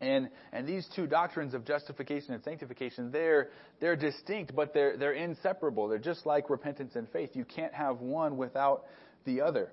[0.00, 3.48] And, and these two doctrines of justification and sanctification, they're,
[3.80, 5.88] they're distinct, but they're, they're inseparable.
[5.88, 7.30] They're just like repentance and faith.
[7.32, 8.84] You can't have one without
[9.24, 9.72] the other.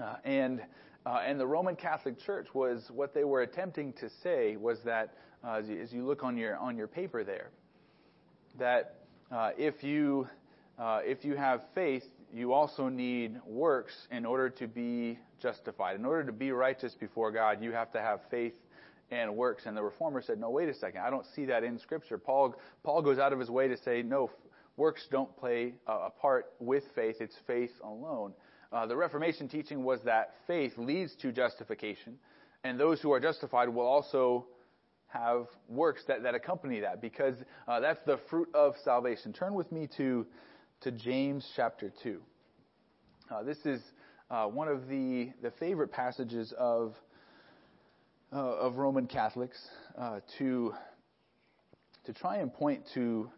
[0.00, 0.60] Uh, and,
[1.06, 5.14] uh, and the Roman Catholic Church was, what they were attempting to say was that,
[5.42, 7.50] uh, as, you, as, you, look on your, on your paper there,
[8.58, 8.96] that
[9.32, 10.28] uh, if, you,
[10.78, 15.96] uh, if you have faith, you also need works in order to be justified.
[15.96, 18.54] In order to be righteous before God, you have to have faith
[19.14, 19.64] and works.
[19.66, 21.00] And the reformer said, no, wait a second.
[21.00, 22.18] I don't see that in Scripture.
[22.18, 24.30] Paul, Paul goes out of his way to say, no,
[24.76, 27.16] works don't play a part with faith.
[27.20, 28.32] It's faith alone.
[28.72, 32.16] Uh, the Reformation teaching was that faith leads to justification,
[32.64, 34.46] and those who are justified will also
[35.06, 37.36] have works that, that accompany that, because
[37.68, 39.32] uh, that's the fruit of salvation.
[39.32, 40.26] Turn with me to,
[40.80, 42.20] to James chapter 2.
[43.30, 43.80] Uh, this is
[44.28, 46.94] uh, one of the, the favorite passages of
[48.34, 49.58] uh, of Roman Catholics
[49.96, 50.74] uh, to
[52.04, 53.30] to try and point to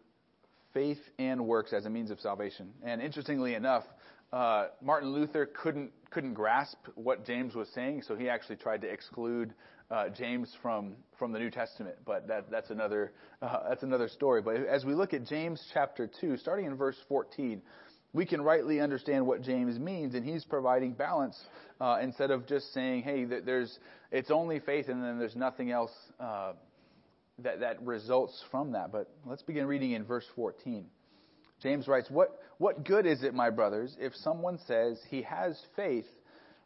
[0.73, 2.73] faith and works as a means of salvation.
[2.83, 3.83] And interestingly enough,
[4.33, 8.87] uh, Martin Luther couldn't couldn't grasp what James was saying, so he actually tried to
[8.87, 9.53] exclude
[9.89, 11.95] uh, James from from the New Testament.
[12.05, 14.41] But that that's another uh, that's another story.
[14.41, 17.61] But as we look at James chapter two, starting in verse 14
[18.13, 21.37] we can rightly understand what James means, and he's providing balance
[21.79, 23.77] uh, instead of just saying, "Hey, there's
[24.11, 26.53] it's only faith, and then there's nothing else uh,
[27.39, 30.85] that that results from that." But let's begin reading in verse 14.
[31.61, 36.07] James writes, "What what good is it, my brothers, if someone says he has faith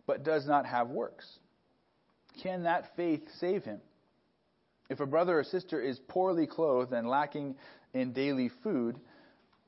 [0.08, 1.27] but does not have works?
[2.43, 3.82] Can that faith save him?"
[4.89, 7.56] If a brother or sister is poorly clothed and lacking
[7.93, 8.99] in daily food,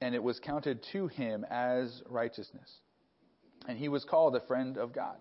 [0.00, 2.70] and it was counted to him as righteousness.
[3.66, 5.16] And he was called a friend of God.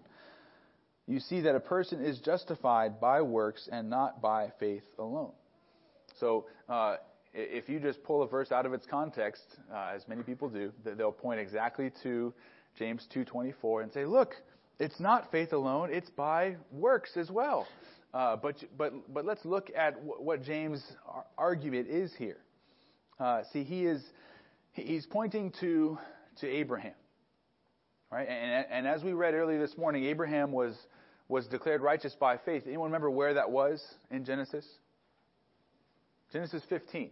[1.08, 5.32] You see that a person is justified by works and not by faith alone.
[6.20, 6.98] So, uh,
[7.34, 10.72] if you just pull a verse out of its context, uh, as many people do,
[10.84, 12.34] they'll point exactly to
[12.78, 14.36] James 2:24 and say, "Look,
[14.80, 17.68] it's not faith alone; it's by works as well."
[18.13, 20.96] Uh, but but but let's look at w- what James'
[21.38, 22.40] argument is here.
[23.20, 24.04] Uh, see, he is
[24.82, 25.98] he's pointing to,
[26.42, 26.94] to Abraham.
[28.12, 28.28] Right?
[28.28, 30.74] And, and as we read earlier this morning, Abraham was,
[31.28, 32.63] was declared righteous by faith.
[32.66, 34.66] Anyone remember where that was in Genesis?
[36.32, 37.10] Genesis 15.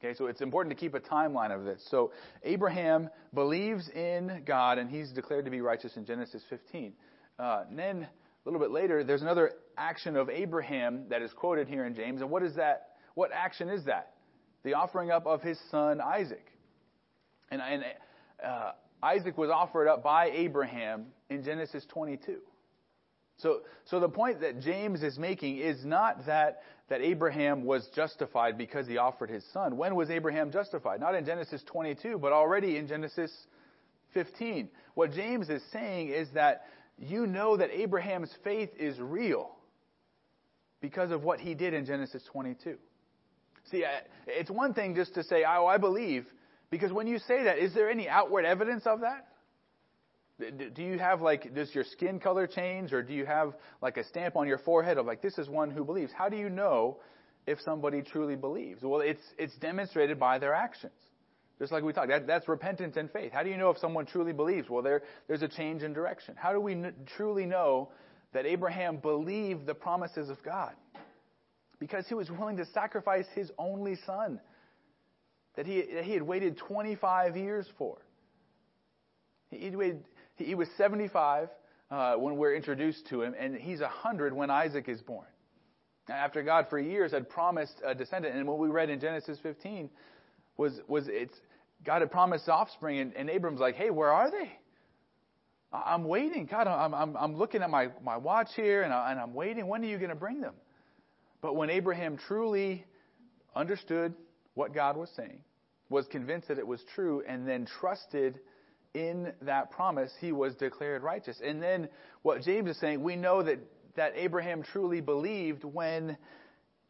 [0.00, 1.82] Okay, so it's important to keep a timeline of this.
[1.90, 6.92] So Abraham believes in God and he's declared to be righteous in Genesis 15.
[7.38, 8.08] Uh, and then a
[8.44, 12.20] little bit later, there's another action of Abraham that is quoted here in James.
[12.20, 12.88] And what is that?
[13.14, 14.12] What action is that?
[14.64, 16.44] The offering up of his son Isaac.
[17.50, 17.84] And, and
[18.44, 22.38] uh, Isaac was offered up by Abraham in Genesis 22.
[23.38, 28.56] So, so the point that James is making is not that, that Abraham was justified
[28.56, 29.76] because he offered his son.
[29.76, 31.00] When was Abraham justified?
[31.00, 33.32] Not in Genesis 22, but already in Genesis
[34.14, 34.68] 15.
[34.94, 39.50] What James is saying is that you know that Abraham's faith is real
[40.80, 42.76] because of what he did in Genesis 22.
[43.70, 43.84] See,
[44.26, 46.26] it's one thing just to say, oh, I believe,
[46.74, 49.28] because when you say that, is there any outward evidence of that?
[50.74, 54.02] Do you have like, does your skin color change or do you have like a
[54.02, 56.10] stamp on your forehead of like, this is one who believes?
[56.12, 56.98] How do you know
[57.46, 58.82] if somebody truly believes?
[58.82, 60.94] Well, it's, it's demonstrated by their actions.
[61.60, 63.30] Just like we talked, that, that's repentance and faith.
[63.32, 64.68] How do you know if someone truly believes?
[64.68, 66.34] Well, there, there's a change in direction.
[66.36, 67.90] How do we n- truly know
[68.32, 70.72] that Abraham believed the promises of God?
[71.78, 74.40] Because he was willing to sacrifice his only son
[75.56, 77.98] that he, that he had waited 25 years for.
[79.50, 80.04] He, waited,
[80.36, 81.48] he was 75
[81.90, 85.26] uh, when we're introduced to him, and he's 100 when Isaac is born.
[86.08, 89.88] After God for years had promised a descendant, and what we read in Genesis 15
[90.56, 91.38] was, was it's,
[91.84, 94.50] God had promised offspring, and, and Abram's like, hey, where are they?
[95.72, 96.46] I'm waiting.
[96.46, 99.66] God, I'm, I'm, I'm looking at my, my watch here, and, I, and I'm waiting.
[99.66, 100.54] When are you going to bring them?
[101.40, 102.84] But when Abraham truly
[103.56, 104.14] understood
[104.54, 105.40] what God was saying,
[105.88, 108.40] was convinced that it was true, and then trusted
[108.94, 111.40] in that promise, he was declared righteous.
[111.44, 111.88] And then
[112.22, 113.58] what James is saying, we know that,
[113.96, 116.16] that Abraham truly believed when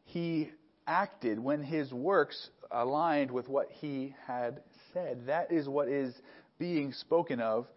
[0.05, 0.51] he
[0.87, 4.61] acted, when his works aligned with what he had
[4.93, 5.25] said.
[5.25, 6.13] That is what is
[6.59, 7.67] being spoken of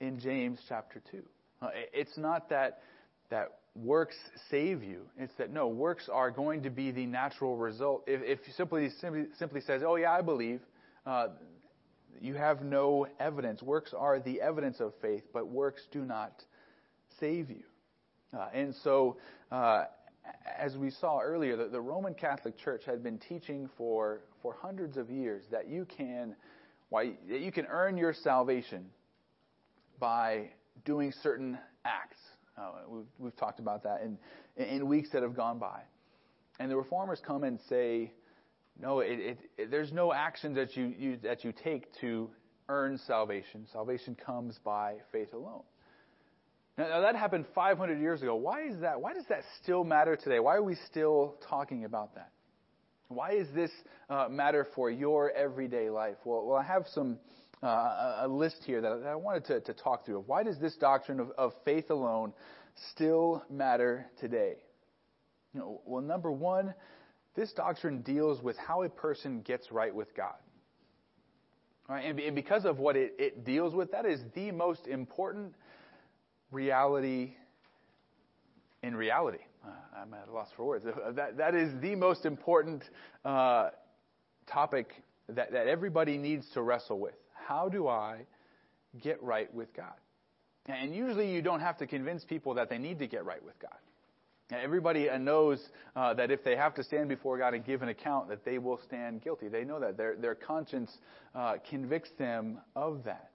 [0.00, 1.22] in James chapter 2.
[1.62, 2.80] Uh, it's not that,
[3.30, 4.16] that works
[4.50, 5.02] save you.
[5.18, 8.04] It's that no, works are going to be the natural result.
[8.06, 10.60] If, if simply, simply, simply says, oh yeah, I believe,
[11.04, 11.28] uh,
[12.20, 13.62] you have no evidence.
[13.62, 16.42] Works are the evidence of faith, but works do not
[17.20, 17.62] save you.
[18.36, 19.16] Uh, and so,
[19.52, 19.84] uh,
[20.58, 24.96] as we saw earlier, the, the, Roman Catholic Church had been teaching for, for hundreds
[24.96, 26.34] of years that you can,
[26.88, 28.86] why, that you can earn your salvation
[30.00, 30.50] by
[30.84, 32.18] doing certain acts.
[32.58, 34.18] Uh, we've, we've, talked about that in,
[34.56, 35.80] in weeks that have gone by.
[36.58, 38.12] And the reformers come and say,
[38.80, 42.30] no, it, it, it, there's no action that you, you, that you take to
[42.68, 43.66] earn salvation.
[43.72, 45.62] Salvation comes by faith alone.
[46.78, 48.34] Now, now, that happened 500 years ago.
[48.36, 49.00] Why is that?
[49.00, 50.40] Why does that still matter today?
[50.40, 52.30] Why are we still talking about that?
[53.08, 53.70] Why is this
[54.10, 56.16] uh, matter for your everyday life?
[56.24, 57.18] Well, well I have some
[57.66, 60.22] uh, a list here that, I wanted to, to, talk through.
[60.26, 62.32] Why does this doctrine of, of faith alone
[62.92, 64.54] still matter today?
[65.52, 66.74] You know, well, number one,
[67.34, 70.36] this doctrine deals with how a person gets right with God.
[71.88, 75.54] And, and because of what it, it deals with, that is the most important
[76.52, 77.34] reality
[78.82, 79.38] in reality.
[79.64, 80.84] Uh, I'm at a loss for words.
[81.14, 82.84] That, that is the most important
[83.24, 83.70] uh,
[84.46, 87.14] topic that, that everybody needs to wrestle with.
[87.46, 88.26] How do I
[89.02, 89.94] get right with God?
[90.66, 93.58] And usually you don't have to convince people that they need to get right with
[93.60, 93.78] God.
[94.50, 95.60] Everybody knows
[95.96, 98.58] uh, that if they have to stand before God and give an account, that they
[98.58, 99.48] will stand guilty.
[99.48, 100.90] They know that their their conscience
[101.34, 103.30] uh, convicts them of that.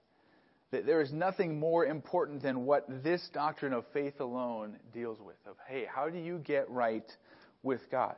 [0.71, 5.35] That there is nothing more important than what this doctrine of faith alone deals with.
[5.45, 7.09] Of hey, how do you get right
[7.61, 8.15] with God?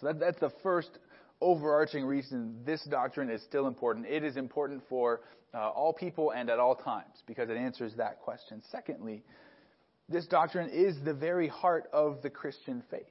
[0.00, 0.98] So that, that's the first
[1.44, 4.06] overarching reason this doctrine is still important.
[4.06, 5.20] It is important for
[5.52, 8.62] uh, all people and at all times because it answers that question.
[8.72, 9.22] Secondly
[10.08, 13.06] this doctrine is the very heart of the Christian faith.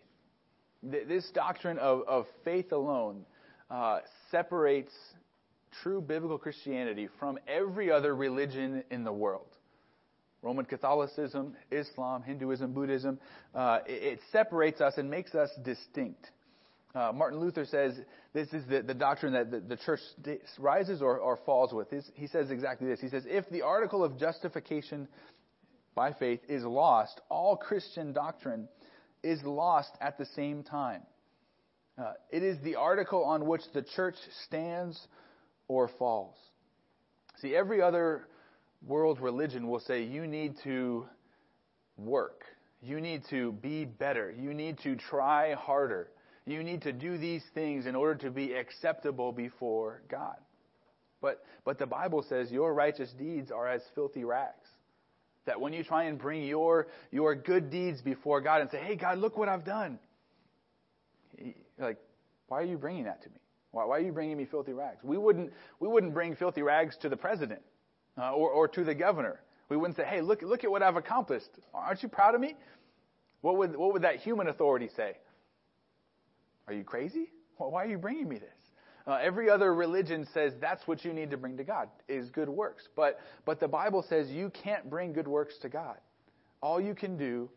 [0.83, 3.25] This doctrine of, of faith alone
[3.71, 4.91] uh, separates
[5.81, 9.47] true biblical Christianity from every other religion in the world.
[10.43, 13.17] Roman Catholicism, Islam, Hinduism, Buddhism,
[13.55, 16.29] uh, it, it, separates us and makes us distinct.
[16.95, 17.95] Uh, Martin Luther says
[18.33, 19.99] this is the, the doctrine that the, the church
[20.59, 21.87] rises or, or falls with.
[22.13, 22.99] he says exactly this.
[22.99, 25.07] He says, if the article of justification
[25.95, 28.67] by faith is lost, all Christian doctrine
[29.23, 31.01] is lost at the same time.
[31.97, 34.99] Uh, it is the article on which the church stands
[35.67, 36.35] or falls.
[37.39, 38.27] See, every other
[38.85, 41.05] world religion will say you need to
[41.97, 42.43] work.
[42.81, 44.31] You need to be better.
[44.31, 46.09] You need to try harder.
[46.45, 50.35] You need to do these things in order to be acceptable before God.
[51.21, 54.67] But, but the Bible says your righteous deeds are as filthy rags.
[55.45, 58.95] That when you try and bring your, your good deeds before God and say, hey,
[58.95, 59.99] God, look what I've done.
[61.37, 61.97] You're like,
[62.47, 63.37] why are you bringing that to me?
[63.71, 64.99] Why, why are you bringing me filthy rags?
[65.03, 67.61] We wouldn't, we wouldn't bring filthy rags to the president
[68.17, 69.39] uh, or, or to the governor.
[69.69, 71.49] We wouldn't say, hey, look, look at what I've accomplished.
[71.73, 72.55] Aren't you proud of me?
[73.41, 75.17] What would, what would that human authority say?
[76.67, 77.29] Are you crazy?
[77.57, 78.49] Why are you bringing me this?
[79.05, 82.49] Uh, every other religion says that's what you need to bring to God is good
[82.49, 82.87] works.
[82.95, 85.97] But, but the Bible says you can't bring good works to God.
[86.61, 87.49] All you can do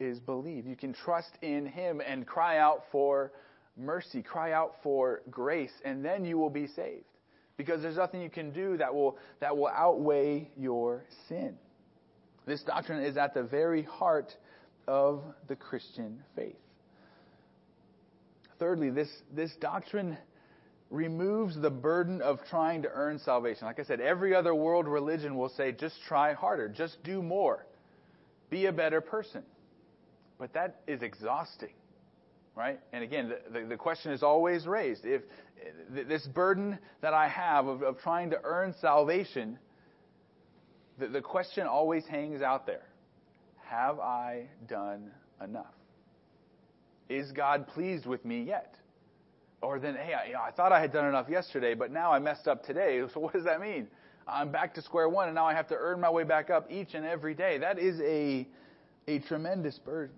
[0.00, 0.66] is believe.
[0.66, 3.32] You can trust in Him and cry out for
[3.76, 7.04] mercy, cry out for grace, and then you will be saved.
[7.56, 11.56] Because there's nothing you can do that will, that will outweigh your sin.
[12.46, 14.32] This doctrine is at the very heart
[14.88, 16.56] of the Christian faith.
[18.58, 20.16] Thirdly, this, this doctrine
[20.90, 23.66] removes the burden of trying to earn salvation.
[23.66, 27.66] Like I said, every other world religion will say, just try harder, just do more,
[28.50, 29.42] be a better person.
[30.38, 31.74] But that is exhausting,
[32.54, 32.80] right?
[32.92, 35.04] And again, the, the, the question is always raised.
[35.04, 35.22] If
[35.90, 39.58] this burden that I have of, of trying to earn salvation,
[40.98, 42.86] the, the question always hangs out there.
[43.66, 45.10] Have I done
[45.42, 45.74] enough?
[47.08, 48.74] Is God pleased with me yet?
[49.60, 52.12] Or then, hey, I, you know, I thought I had done enough yesterday, but now
[52.12, 53.02] I messed up today.
[53.12, 53.88] So what does that mean?
[54.26, 56.70] I'm back to square one, and now I have to earn my way back up
[56.70, 57.58] each and every day.
[57.58, 58.46] That is a,
[59.06, 60.14] a tremendous burden.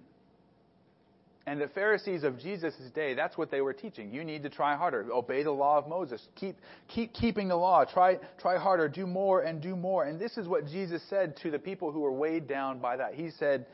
[1.47, 4.13] And the Pharisees of Jesus' day, that's what they were teaching.
[4.13, 5.07] You need to try harder.
[5.13, 6.27] Obey the law of Moses.
[6.37, 6.57] Keep,
[6.89, 7.85] keep keeping the law.
[7.85, 8.89] Try, try harder.
[8.89, 10.05] Do more and do more.
[10.05, 13.15] And this is what Jesus said to the people who were weighed down by that.
[13.15, 13.67] He said,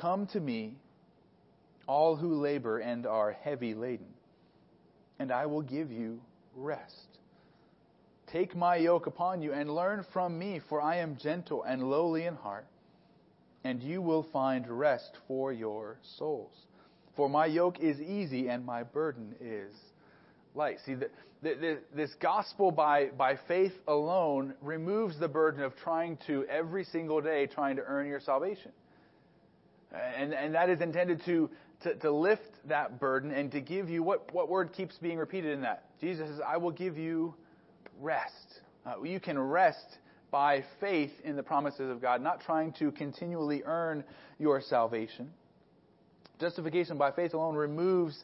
[0.00, 0.76] Come to me,
[1.88, 4.06] all who labor and are heavy laden,
[5.18, 6.20] and I will give you
[6.54, 7.18] rest.
[8.30, 12.26] Take my yoke upon you and learn from me, for I am gentle and lowly
[12.26, 12.66] in heart,
[13.64, 16.52] and you will find rest for your souls.
[17.16, 19.72] For my yoke is easy and my burden is
[20.54, 20.78] light.
[20.84, 21.08] See, the,
[21.42, 27.20] the, this gospel by, by faith alone removes the burden of trying to, every single
[27.20, 28.72] day, trying to earn your salvation.
[29.92, 31.48] And, and that is intended to,
[31.82, 35.52] to, to lift that burden and to give you what, what word keeps being repeated
[35.52, 35.84] in that?
[36.00, 37.34] Jesus says, I will give you
[38.00, 38.60] rest.
[38.84, 39.98] Uh, you can rest
[40.30, 44.04] by faith in the promises of God, not trying to continually earn
[44.38, 45.30] your salvation.
[46.40, 48.22] Justification by faith alone removes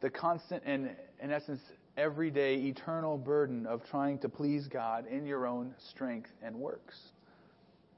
[0.00, 0.90] the constant and,
[1.22, 1.60] in essence,
[1.96, 6.98] everyday eternal burden of trying to please God in your own strength and works.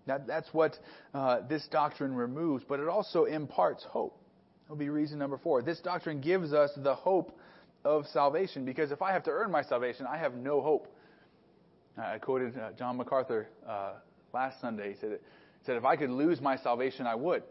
[0.06, 0.78] That, that's what
[1.14, 4.16] uh, this doctrine removes, but it also imparts hope.
[4.66, 5.62] That'll be reason number four.
[5.62, 7.38] This doctrine gives us the hope
[7.84, 10.88] of salvation because if I have to earn my salvation, I have no hope.
[11.96, 13.92] I quoted uh, John MacArthur uh,
[14.34, 14.92] last Sunday.
[14.94, 17.44] He said, he said, If I could lose my salvation, I would.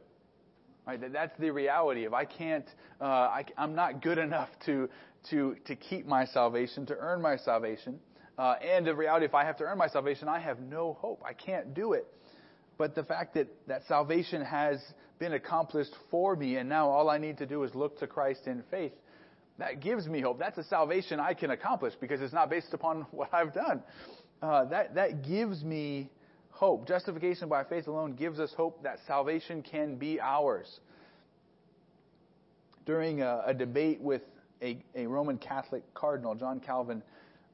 [0.85, 0.99] Right?
[1.11, 2.05] That's the reality.
[2.05, 2.67] If I can't,
[2.99, 4.89] uh, I, am not good enough to,
[5.29, 7.97] to, to keep my salvation, to earn my salvation.
[8.37, 11.23] Uh, and the reality, if I have to earn my salvation, I have no hope.
[11.25, 12.05] I can't do it.
[12.77, 14.79] But the fact that, that salvation has
[15.19, 18.47] been accomplished for me, and now all I need to do is look to Christ
[18.47, 18.91] in faith,
[19.57, 20.37] that gives me hope.
[20.37, 23.81] That's a salvation I can accomplish because it's not based upon what I've done.
[24.41, 26.09] Uh, that, that gives me
[26.49, 26.87] hope.
[26.87, 30.79] Justification by faith alone gives us hope that salvation can be ours.
[32.85, 34.21] During a, a debate with
[34.61, 37.01] a, a, Roman Catholic cardinal, John Calvin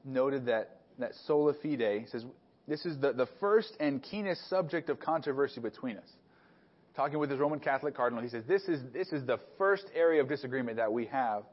[0.04, 2.24] noted that, that sola fide, says,
[2.68, 6.08] this is the, the first and keenest subject of controversy between us.
[6.94, 10.20] Talking with his Roman Catholic cardinal, he says, this is, this is the first area
[10.20, 11.44] of disagreement that we have.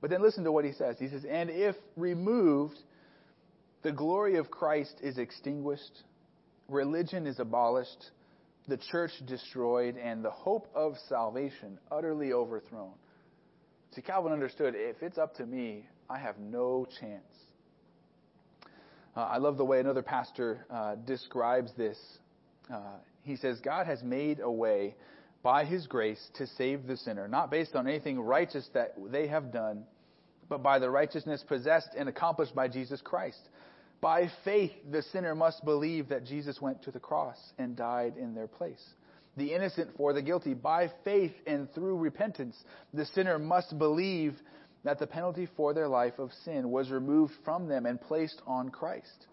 [0.00, 0.96] But then listen to what he says.
[0.98, 2.78] He says, and if removed,
[3.82, 6.02] the glory of Christ is extinguished
[6.68, 8.10] religion is abolished,
[8.68, 12.92] the church destroyed, and the hope of salvation utterly overthrown.
[13.94, 17.22] See, Calvin understood if it's up to me, I have no chance.
[19.16, 21.98] Uh, I love the way another pastor uh, describes this.
[22.72, 22.80] Uh,
[23.22, 24.94] he says, God has made a way
[25.42, 29.52] by his grace to save the sinner, not based on anything righteous that they have
[29.52, 29.84] done,
[30.48, 33.40] but by the righteousness possessed and accomplished by Jesus Christ.
[34.00, 38.34] By faith, the sinner must believe that Jesus went to the cross and died in
[38.34, 38.82] their place.
[39.36, 40.54] The innocent for the guilty.
[40.54, 42.56] By faith and through repentance,
[42.92, 44.34] the sinner must believe
[44.84, 48.68] that the penalty for their life of sin was removed from them and placed on
[48.68, 49.26] Christ.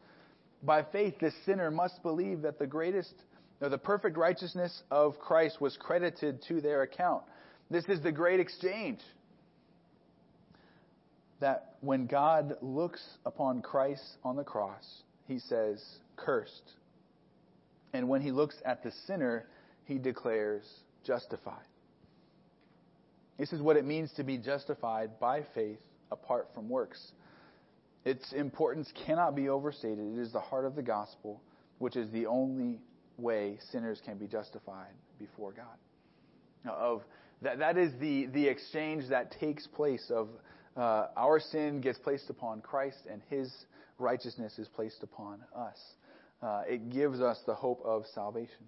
[0.63, 3.13] By faith, the sinner must believe that the greatest
[3.61, 7.23] or the perfect righteousness of Christ was credited to their account.
[7.69, 8.99] This is the great exchange
[11.39, 15.83] that when God looks upon Christ on the cross, he says,
[16.15, 16.71] cursed.
[17.93, 19.45] And when he looks at the sinner,
[19.85, 20.63] he declares,
[21.03, 21.65] justified.
[23.41, 25.79] This is what it means to be justified by faith
[26.11, 27.11] apart from works.
[28.05, 30.15] Its importance cannot be overstated.
[30.15, 31.41] It is the heart of the gospel,
[31.79, 32.77] which is the only
[33.17, 36.71] way sinners can be justified before God.
[36.71, 37.01] Of
[37.41, 40.29] that, that is the, the exchange that takes place of
[40.77, 43.51] uh, our sin gets placed upon Christ and his
[43.97, 45.79] righteousness is placed upon us.
[46.43, 48.67] Uh, it gives us the hope of salvation.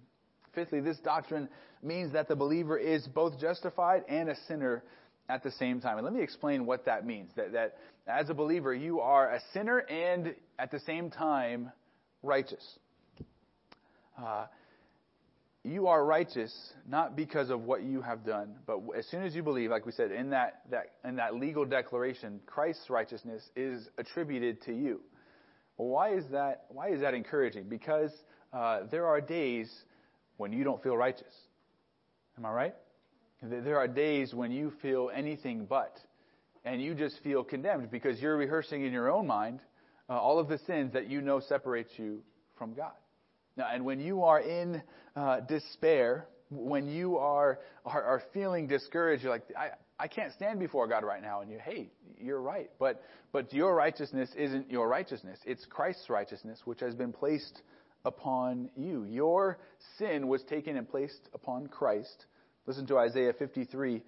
[0.54, 1.48] Fifthly, this doctrine
[1.82, 4.82] means that the believer is both justified and a sinner
[5.28, 5.98] at the same time.
[5.98, 7.30] And let me explain what that means.
[7.36, 7.76] That, that
[8.06, 11.72] as a believer, you are a sinner and at the same time
[12.22, 12.64] righteous.
[14.18, 14.46] Uh,
[15.62, 16.54] you are righteous
[16.86, 19.92] not because of what you have done, but as soon as you believe, like we
[19.92, 25.00] said, in that, that, in that legal declaration, Christ's righteousness is attributed to you.
[25.78, 27.64] Well, why is that, why is that encouraging?
[27.70, 28.10] Because
[28.52, 29.72] uh, there are days
[30.36, 31.34] when you don't feel righteous.
[32.36, 32.74] Am I right?
[33.42, 35.96] There are days when you feel anything but,
[36.64, 39.60] and you just feel condemned because you're rehearsing in your own mind
[40.08, 42.22] uh, all of the sins that you know separates you
[42.58, 42.92] from God.
[43.56, 44.82] Now, and when you are in
[45.14, 50.58] uh, despair, when you are, are, are feeling discouraged, you're like, I, I can't stand
[50.58, 51.40] before God right now.
[51.40, 52.70] And you, hey, you're right.
[52.78, 55.38] But, but your righteousness isn't your righteousness.
[55.44, 57.62] It's Christ's righteousness, which has been placed
[58.04, 59.04] upon you.
[59.04, 59.58] Your
[59.98, 62.26] sin was taken and placed upon Christ.
[62.66, 63.96] Listen to Isaiah 53.
[63.96, 64.02] It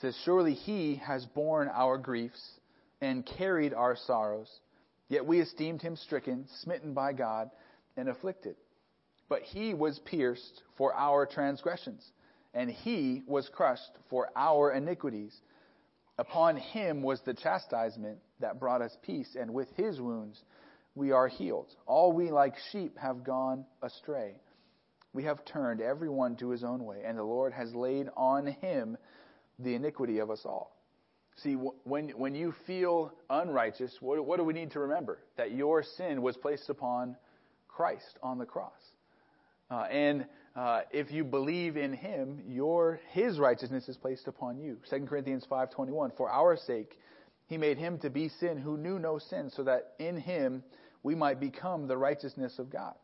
[0.00, 2.42] says, Surely he has borne our griefs
[3.00, 4.50] and carried our sorrows.
[5.08, 7.50] Yet we esteemed him stricken, smitten by God,
[7.96, 8.56] and afflicted.
[9.28, 12.04] But he was pierced for our transgressions,
[12.54, 15.34] and he was crushed for our iniquities.
[16.18, 20.42] Upon him was the chastisement that brought us peace, and with his wounds
[20.96, 21.68] we are healed.
[21.86, 24.34] All we like sheep have gone astray.
[25.12, 28.96] We have turned everyone to his own way, and the Lord has laid on him
[29.58, 30.74] the iniquity of us all.
[31.42, 35.18] See, when, when you feel unrighteous, what, what do we need to remember?
[35.36, 37.16] That your sin was placed upon
[37.68, 38.72] Christ on the cross.
[39.70, 44.78] Uh, and uh, if you believe in him, your his righteousness is placed upon you.
[44.88, 46.98] 2 Corinthians 5:21 For our sake
[47.48, 50.62] he made him to be sin who knew no sin so that in him
[51.06, 52.94] we might become the righteousness of God.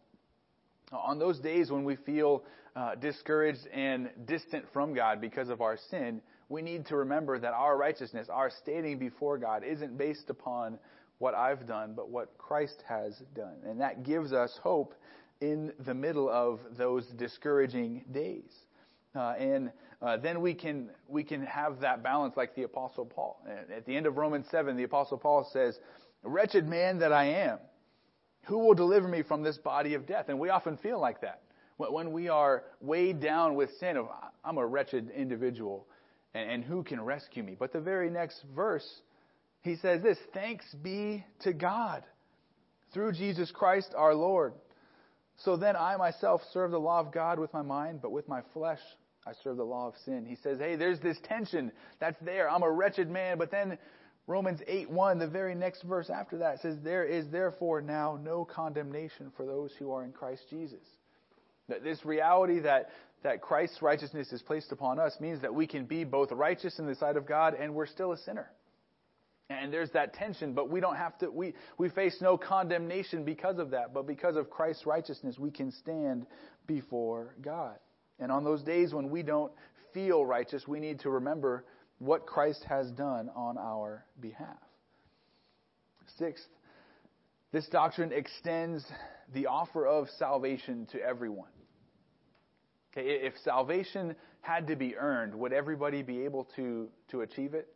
[0.91, 2.43] On those days when we feel
[2.75, 7.53] uh, discouraged and distant from God because of our sin, we need to remember that
[7.53, 10.81] our righteousness, our standing before God, isn't based upon
[11.19, 13.55] what I've done, but what Christ has done.
[13.65, 14.97] And that gives us hope
[15.41, 18.51] in the middle of those discouraging days.
[19.15, 19.71] Uh, and
[20.03, 23.47] uh, then we can we can have that balance like the apostle Paul.
[23.73, 25.79] At the end of Romans 7, the apostle Paul says,
[26.25, 27.59] "Wretched man that I am,
[28.45, 31.43] who will deliver me from this body of death?" And we often feel like that
[31.77, 34.07] when we are weighed down with sin.
[34.45, 35.87] I'm a wretched individual,
[36.35, 37.57] and who can rescue me?
[37.59, 39.03] But the very next verse,
[39.63, 42.05] he says this: "Thanks be to God
[42.93, 44.55] through Jesus Christ our Lord."
[45.39, 48.43] So then I myself serve the law of God with my mind, but with my
[48.53, 48.81] flesh
[49.27, 50.27] I serve the law of sin.
[50.27, 52.51] He says, hey, there's this tension that's there.
[52.51, 53.39] I'm a wretched man.
[53.39, 53.79] But then
[54.27, 58.45] Romans 8 1, the very next verse after that, says, There is therefore now no
[58.45, 60.85] condemnation for those who are in Christ Jesus.
[61.69, 62.91] That this reality that,
[63.23, 66.87] that Christ's righteousness is placed upon us means that we can be both righteous in
[66.87, 68.51] the sight of God and we're still a sinner.
[69.51, 73.59] And there's that tension, but we don't have to, we, we face no condemnation because
[73.59, 76.27] of that, but because of Christ's righteousness, we can stand
[76.67, 77.77] before God.
[78.19, 79.53] And on those days when we don't
[79.93, 81.65] feel righteous, we need to remember
[82.03, 84.57] what Christ has done on our behalf.
[86.19, 86.45] Sixth,
[87.53, 88.85] this doctrine extends
[89.33, 91.49] the offer of salvation to everyone.
[92.93, 97.69] Okay, if salvation had to be earned, would everybody be able to, to achieve it?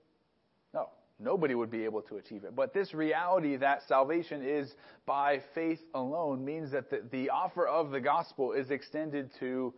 [0.74, 0.88] No.
[1.20, 2.54] Nobody would be able to achieve it.
[2.54, 4.74] But this reality that salvation is
[5.06, 9.72] by faith alone means that the, the offer of the gospel is extended to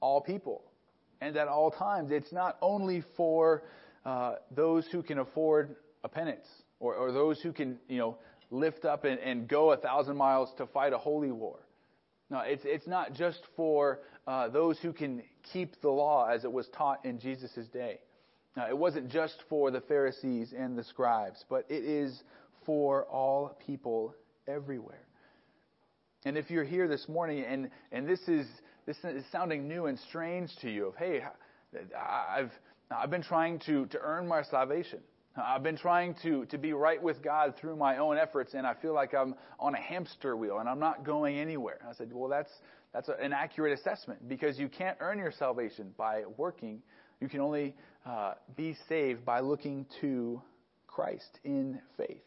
[0.00, 0.62] all people
[1.20, 2.10] and at all times.
[2.12, 3.64] It's not only for
[4.04, 6.46] uh, those who can afford a penance
[6.80, 8.18] or, or, those who can, you know,
[8.50, 11.60] lift up and, and, go a thousand miles to fight a holy war.
[12.28, 16.52] No, it's, it's not just for uh, those who can keep the law as it
[16.52, 17.98] was taught in Jesus' day.
[18.56, 22.22] Now, it wasn't just for the Pharisees and the scribes, but it is
[22.64, 24.14] for all people
[24.46, 25.06] everywhere.
[26.24, 28.46] And if you're here this morning and, and this is
[28.86, 31.22] this is sounding new and strange to you of hey
[31.98, 32.52] I've
[32.90, 35.00] I've been trying to, to earn my salvation.
[35.36, 38.74] I've been trying to, to be right with God through my own efforts, and I
[38.74, 41.80] feel like I'm on a hamster wheel and I'm not going anywhere.
[41.88, 42.52] I said, Well, that's,
[42.92, 46.82] that's an accurate assessment because you can't earn your salvation by working.
[47.20, 47.74] You can only
[48.06, 50.40] uh, be saved by looking to
[50.86, 52.22] Christ in faith.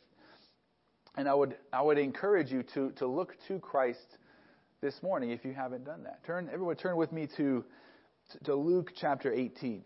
[1.16, 4.18] And I would, I would encourage you to, to look to Christ
[4.82, 6.24] this morning if you haven't done that.
[6.26, 7.64] Turn, everyone, turn with me to,
[8.44, 9.72] to Luke chapter 18.
[9.72, 9.84] One of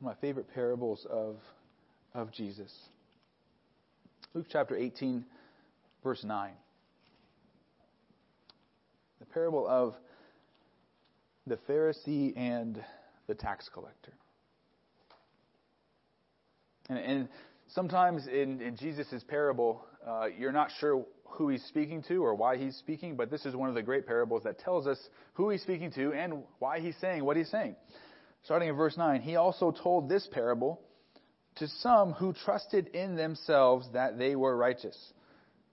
[0.00, 1.36] my favorite parables of,
[2.14, 2.72] of Jesus.
[4.34, 5.24] Luke chapter 18,
[6.04, 6.52] verse 9.
[9.20, 9.94] The parable of
[11.46, 12.82] the Pharisee and
[13.26, 14.12] the tax collector.
[16.88, 17.28] And, and
[17.68, 22.56] sometimes in, in Jesus' parable, uh, you're not sure who he's speaking to or why
[22.56, 24.98] he's speaking, but this is one of the great parables that tells us
[25.34, 27.76] who he's speaking to and why he's saying what he's saying.
[28.44, 30.80] Starting in verse 9, he also told this parable
[31.56, 35.12] to some who trusted in themselves that they were righteous.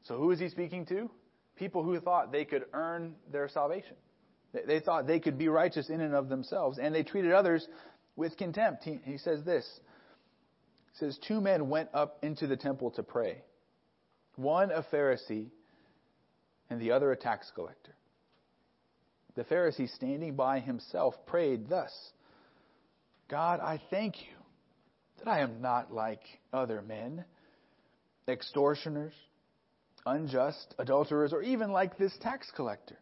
[0.03, 1.09] So who is he speaking to?
[1.55, 3.95] People who thought they could earn their salvation.
[4.67, 7.67] They thought they could be righteous in and of themselves, and they treated others
[8.15, 8.83] with contempt.
[8.83, 9.67] He, he says this.
[10.93, 13.41] He says, Two men went up into the temple to pray
[14.35, 15.47] one a Pharisee
[16.69, 17.95] and the other a tax collector.
[19.35, 21.91] The Pharisee, standing by himself, prayed thus
[23.29, 24.35] God, I thank you
[25.17, 26.21] that I am not like
[26.53, 27.25] other men,
[28.27, 29.13] extortioners,
[30.05, 32.97] unjust, adulterers, or even like this tax collector.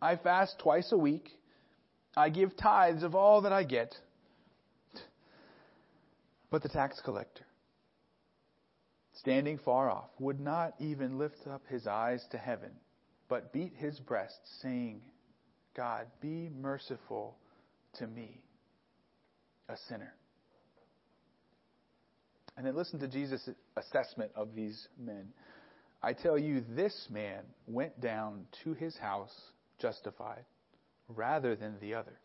[0.00, 1.28] I fast twice a week.
[2.16, 3.94] I give tithes of all that I get.
[6.50, 7.46] But the tax collector,
[9.14, 12.70] standing far off, would not even lift up his eyes to heaven,
[13.28, 15.00] but beat his breast, saying,
[15.74, 17.36] God, be merciful
[17.94, 18.42] to me,
[19.72, 20.14] a sinner.
[22.56, 25.28] And then listen to Jesus' assessment of these men.
[26.02, 29.34] I tell you, this man went down to his house
[29.80, 30.44] justified
[31.08, 32.18] rather than the other.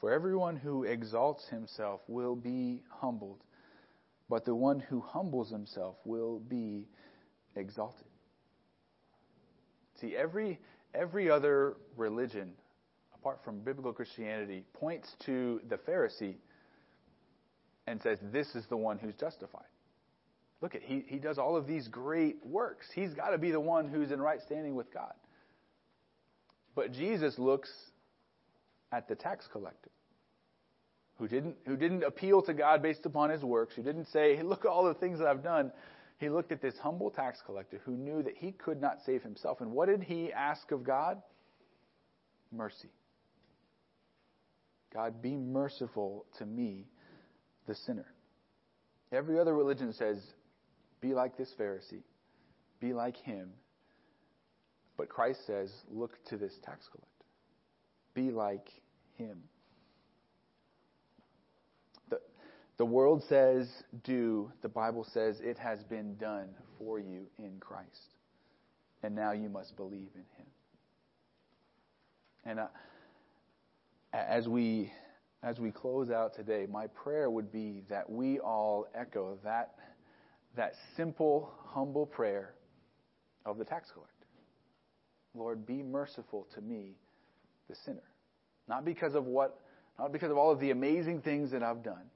[0.00, 3.40] For everyone who exalts himself will be humbled,
[4.28, 6.86] but the one who humbles himself will be
[7.54, 8.06] exalted.
[10.00, 10.58] See, every,
[10.94, 12.52] every other religion,
[13.20, 16.36] apart from biblical Christianity, points to the Pharisee
[17.86, 19.64] and says, This is the one who's justified.
[20.62, 22.86] Look at he, he does all of these great works.
[22.94, 25.12] He's got to be the one who's in right standing with God.
[26.74, 27.70] But Jesus looks
[28.92, 29.90] at the tax collector
[31.18, 34.42] who didn't, who didn't appeal to God based upon his works, who didn't say, hey,
[34.42, 35.72] look at all the things that I've done.
[36.18, 39.60] He looked at this humble tax collector who knew that he could not save himself.
[39.60, 41.20] And what did he ask of God?
[42.52, 42.88] Mercy.
[44.92, 46.86] God, be merciful to me,
[47.66, 48.06] the sinner.
[49.12, 50.18] Every other religion says,
[51.00, 52.02] be like this Pharisee,
[52.80, 53.50] be like him.
[54.96, 57.08] But Christ says, look to this tax collector,
[58.14, 58.68] be like
[59.16, 59.38] him.
[62.10, 62.20] The,
[62.76, 63.68] the world says,
[64.04, 64.50] do.
[64.62, 68.14] The Bible says, it has been done for you in Christ.
[69.02, 70.46] And now you must believe in him.
[72.44, 72.66] And uh,
[74.12, 74.92] as we
[75.42, 79.74] as we close out today, my prayer would be that we all echo that,
[80.54, 82.54] that simple, humble prayer
[83.46, 84.12] of the tax collector.
[85.34, 86.96] Lord, be merciful to me,
[87.68, 88.02] the sinner.
[88.68, 89.60] Not because of what,
[89.98, 92.10] not because of all of the amazing things that I've done.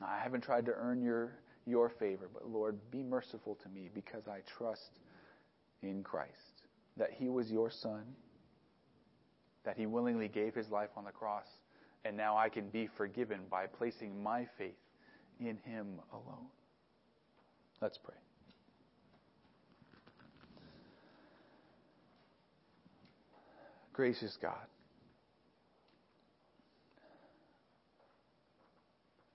[0.00, 1.34] I haven't tried to earn your,
[1.66, 5.00] your favor, but Lord, be merciful to me because I trust
[5.82, 6.30] in Christ.
[6.96, 8.04] That He was your Son,
[9.64, 11.46] that He willingly gave His life on the cross
[12.04, 14.74] and now I can be forgiven by placing my faith
[15.40, 16.46] in Him alone.
[17.80, 18.14] Let's pray.
[23.92, 24.66] Gracious God,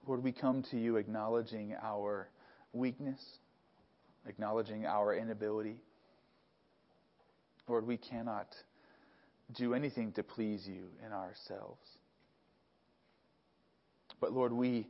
[0.08, 2.28] Lord, we come to you acknowledging our
[2.74, 3.20] weakness,
[4.26, 5.76] acknowledging our inability.
[7.68, 8.48] Lord, we cannot
[9.54, 11.86] do anything to please you in ourselves.
[14.20, 14.88] But Lord, we,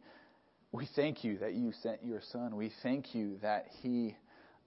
[0.71, 2.55] we thank you that you sent your Son.
[2.55, 4.15] We thank you that He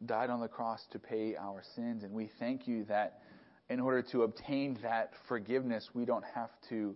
[0.05, 2.05] died on the cross to pay our sins.
[2.05, 3.21] And we thank you that
[3.69, 6.95] in order to obtain that forgiveness, we don't have to,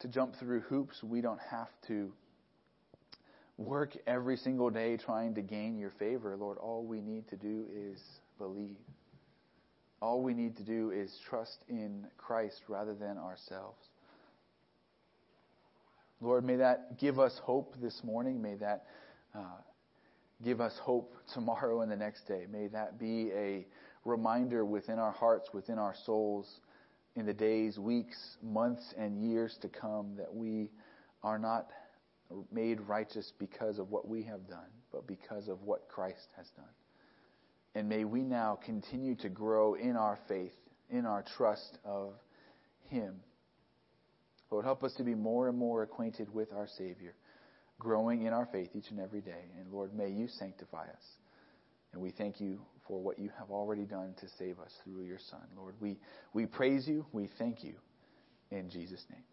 [0.00, 1.02] to jump through hoops.
[1.02, 2.12] We don't have to
[3.56, 6.36] work every single day trying to gain your favor.
[6.36, 8.00] Lord, all we need to do is
[8.38, 8.76] believe.
[10.00, 13.88] All we need to do is trust in Christ rather than ourselves.
[16.20, 18.40] Lord, may that give us hope this morning.
[18.42, 18.86] May that
[19.34, 19.60] uh,
[20.44, 22.46] give us hope tomorrow and the next day.
[22.50, 23.66] May that be a
[24.04, 26.60] reminder within our hearts, within our souls,
[27.16, 30.70] in the days, weeks, months, and years to come that we
[31.22, 31.68] are not
[32.52, 36.64] made righteous because of what we have done, but because of what Christ has done.
[37.74, 40.54] And may we now continue to grow in our faith,
[40.90, 42.14] in our trust of
[42.88, 43.20] Him
[44.50, 47.14] Lord, help us to be more and more acquainted with our Savior,
[47.78, 49.44] growing in our faith each and every day.
[49.58, 51.04] And Lord, may you sanctify us.
[51.92, 55.18] And we thank you for what you have already done to save us through your
[55.30, 55.42] Son.
[55.56, 55.98] Lord, we,
[56.32, 57.06] we praise you.
[57.12, 57.74] We thank you.
[58.50, 59.24] In Jesus' name.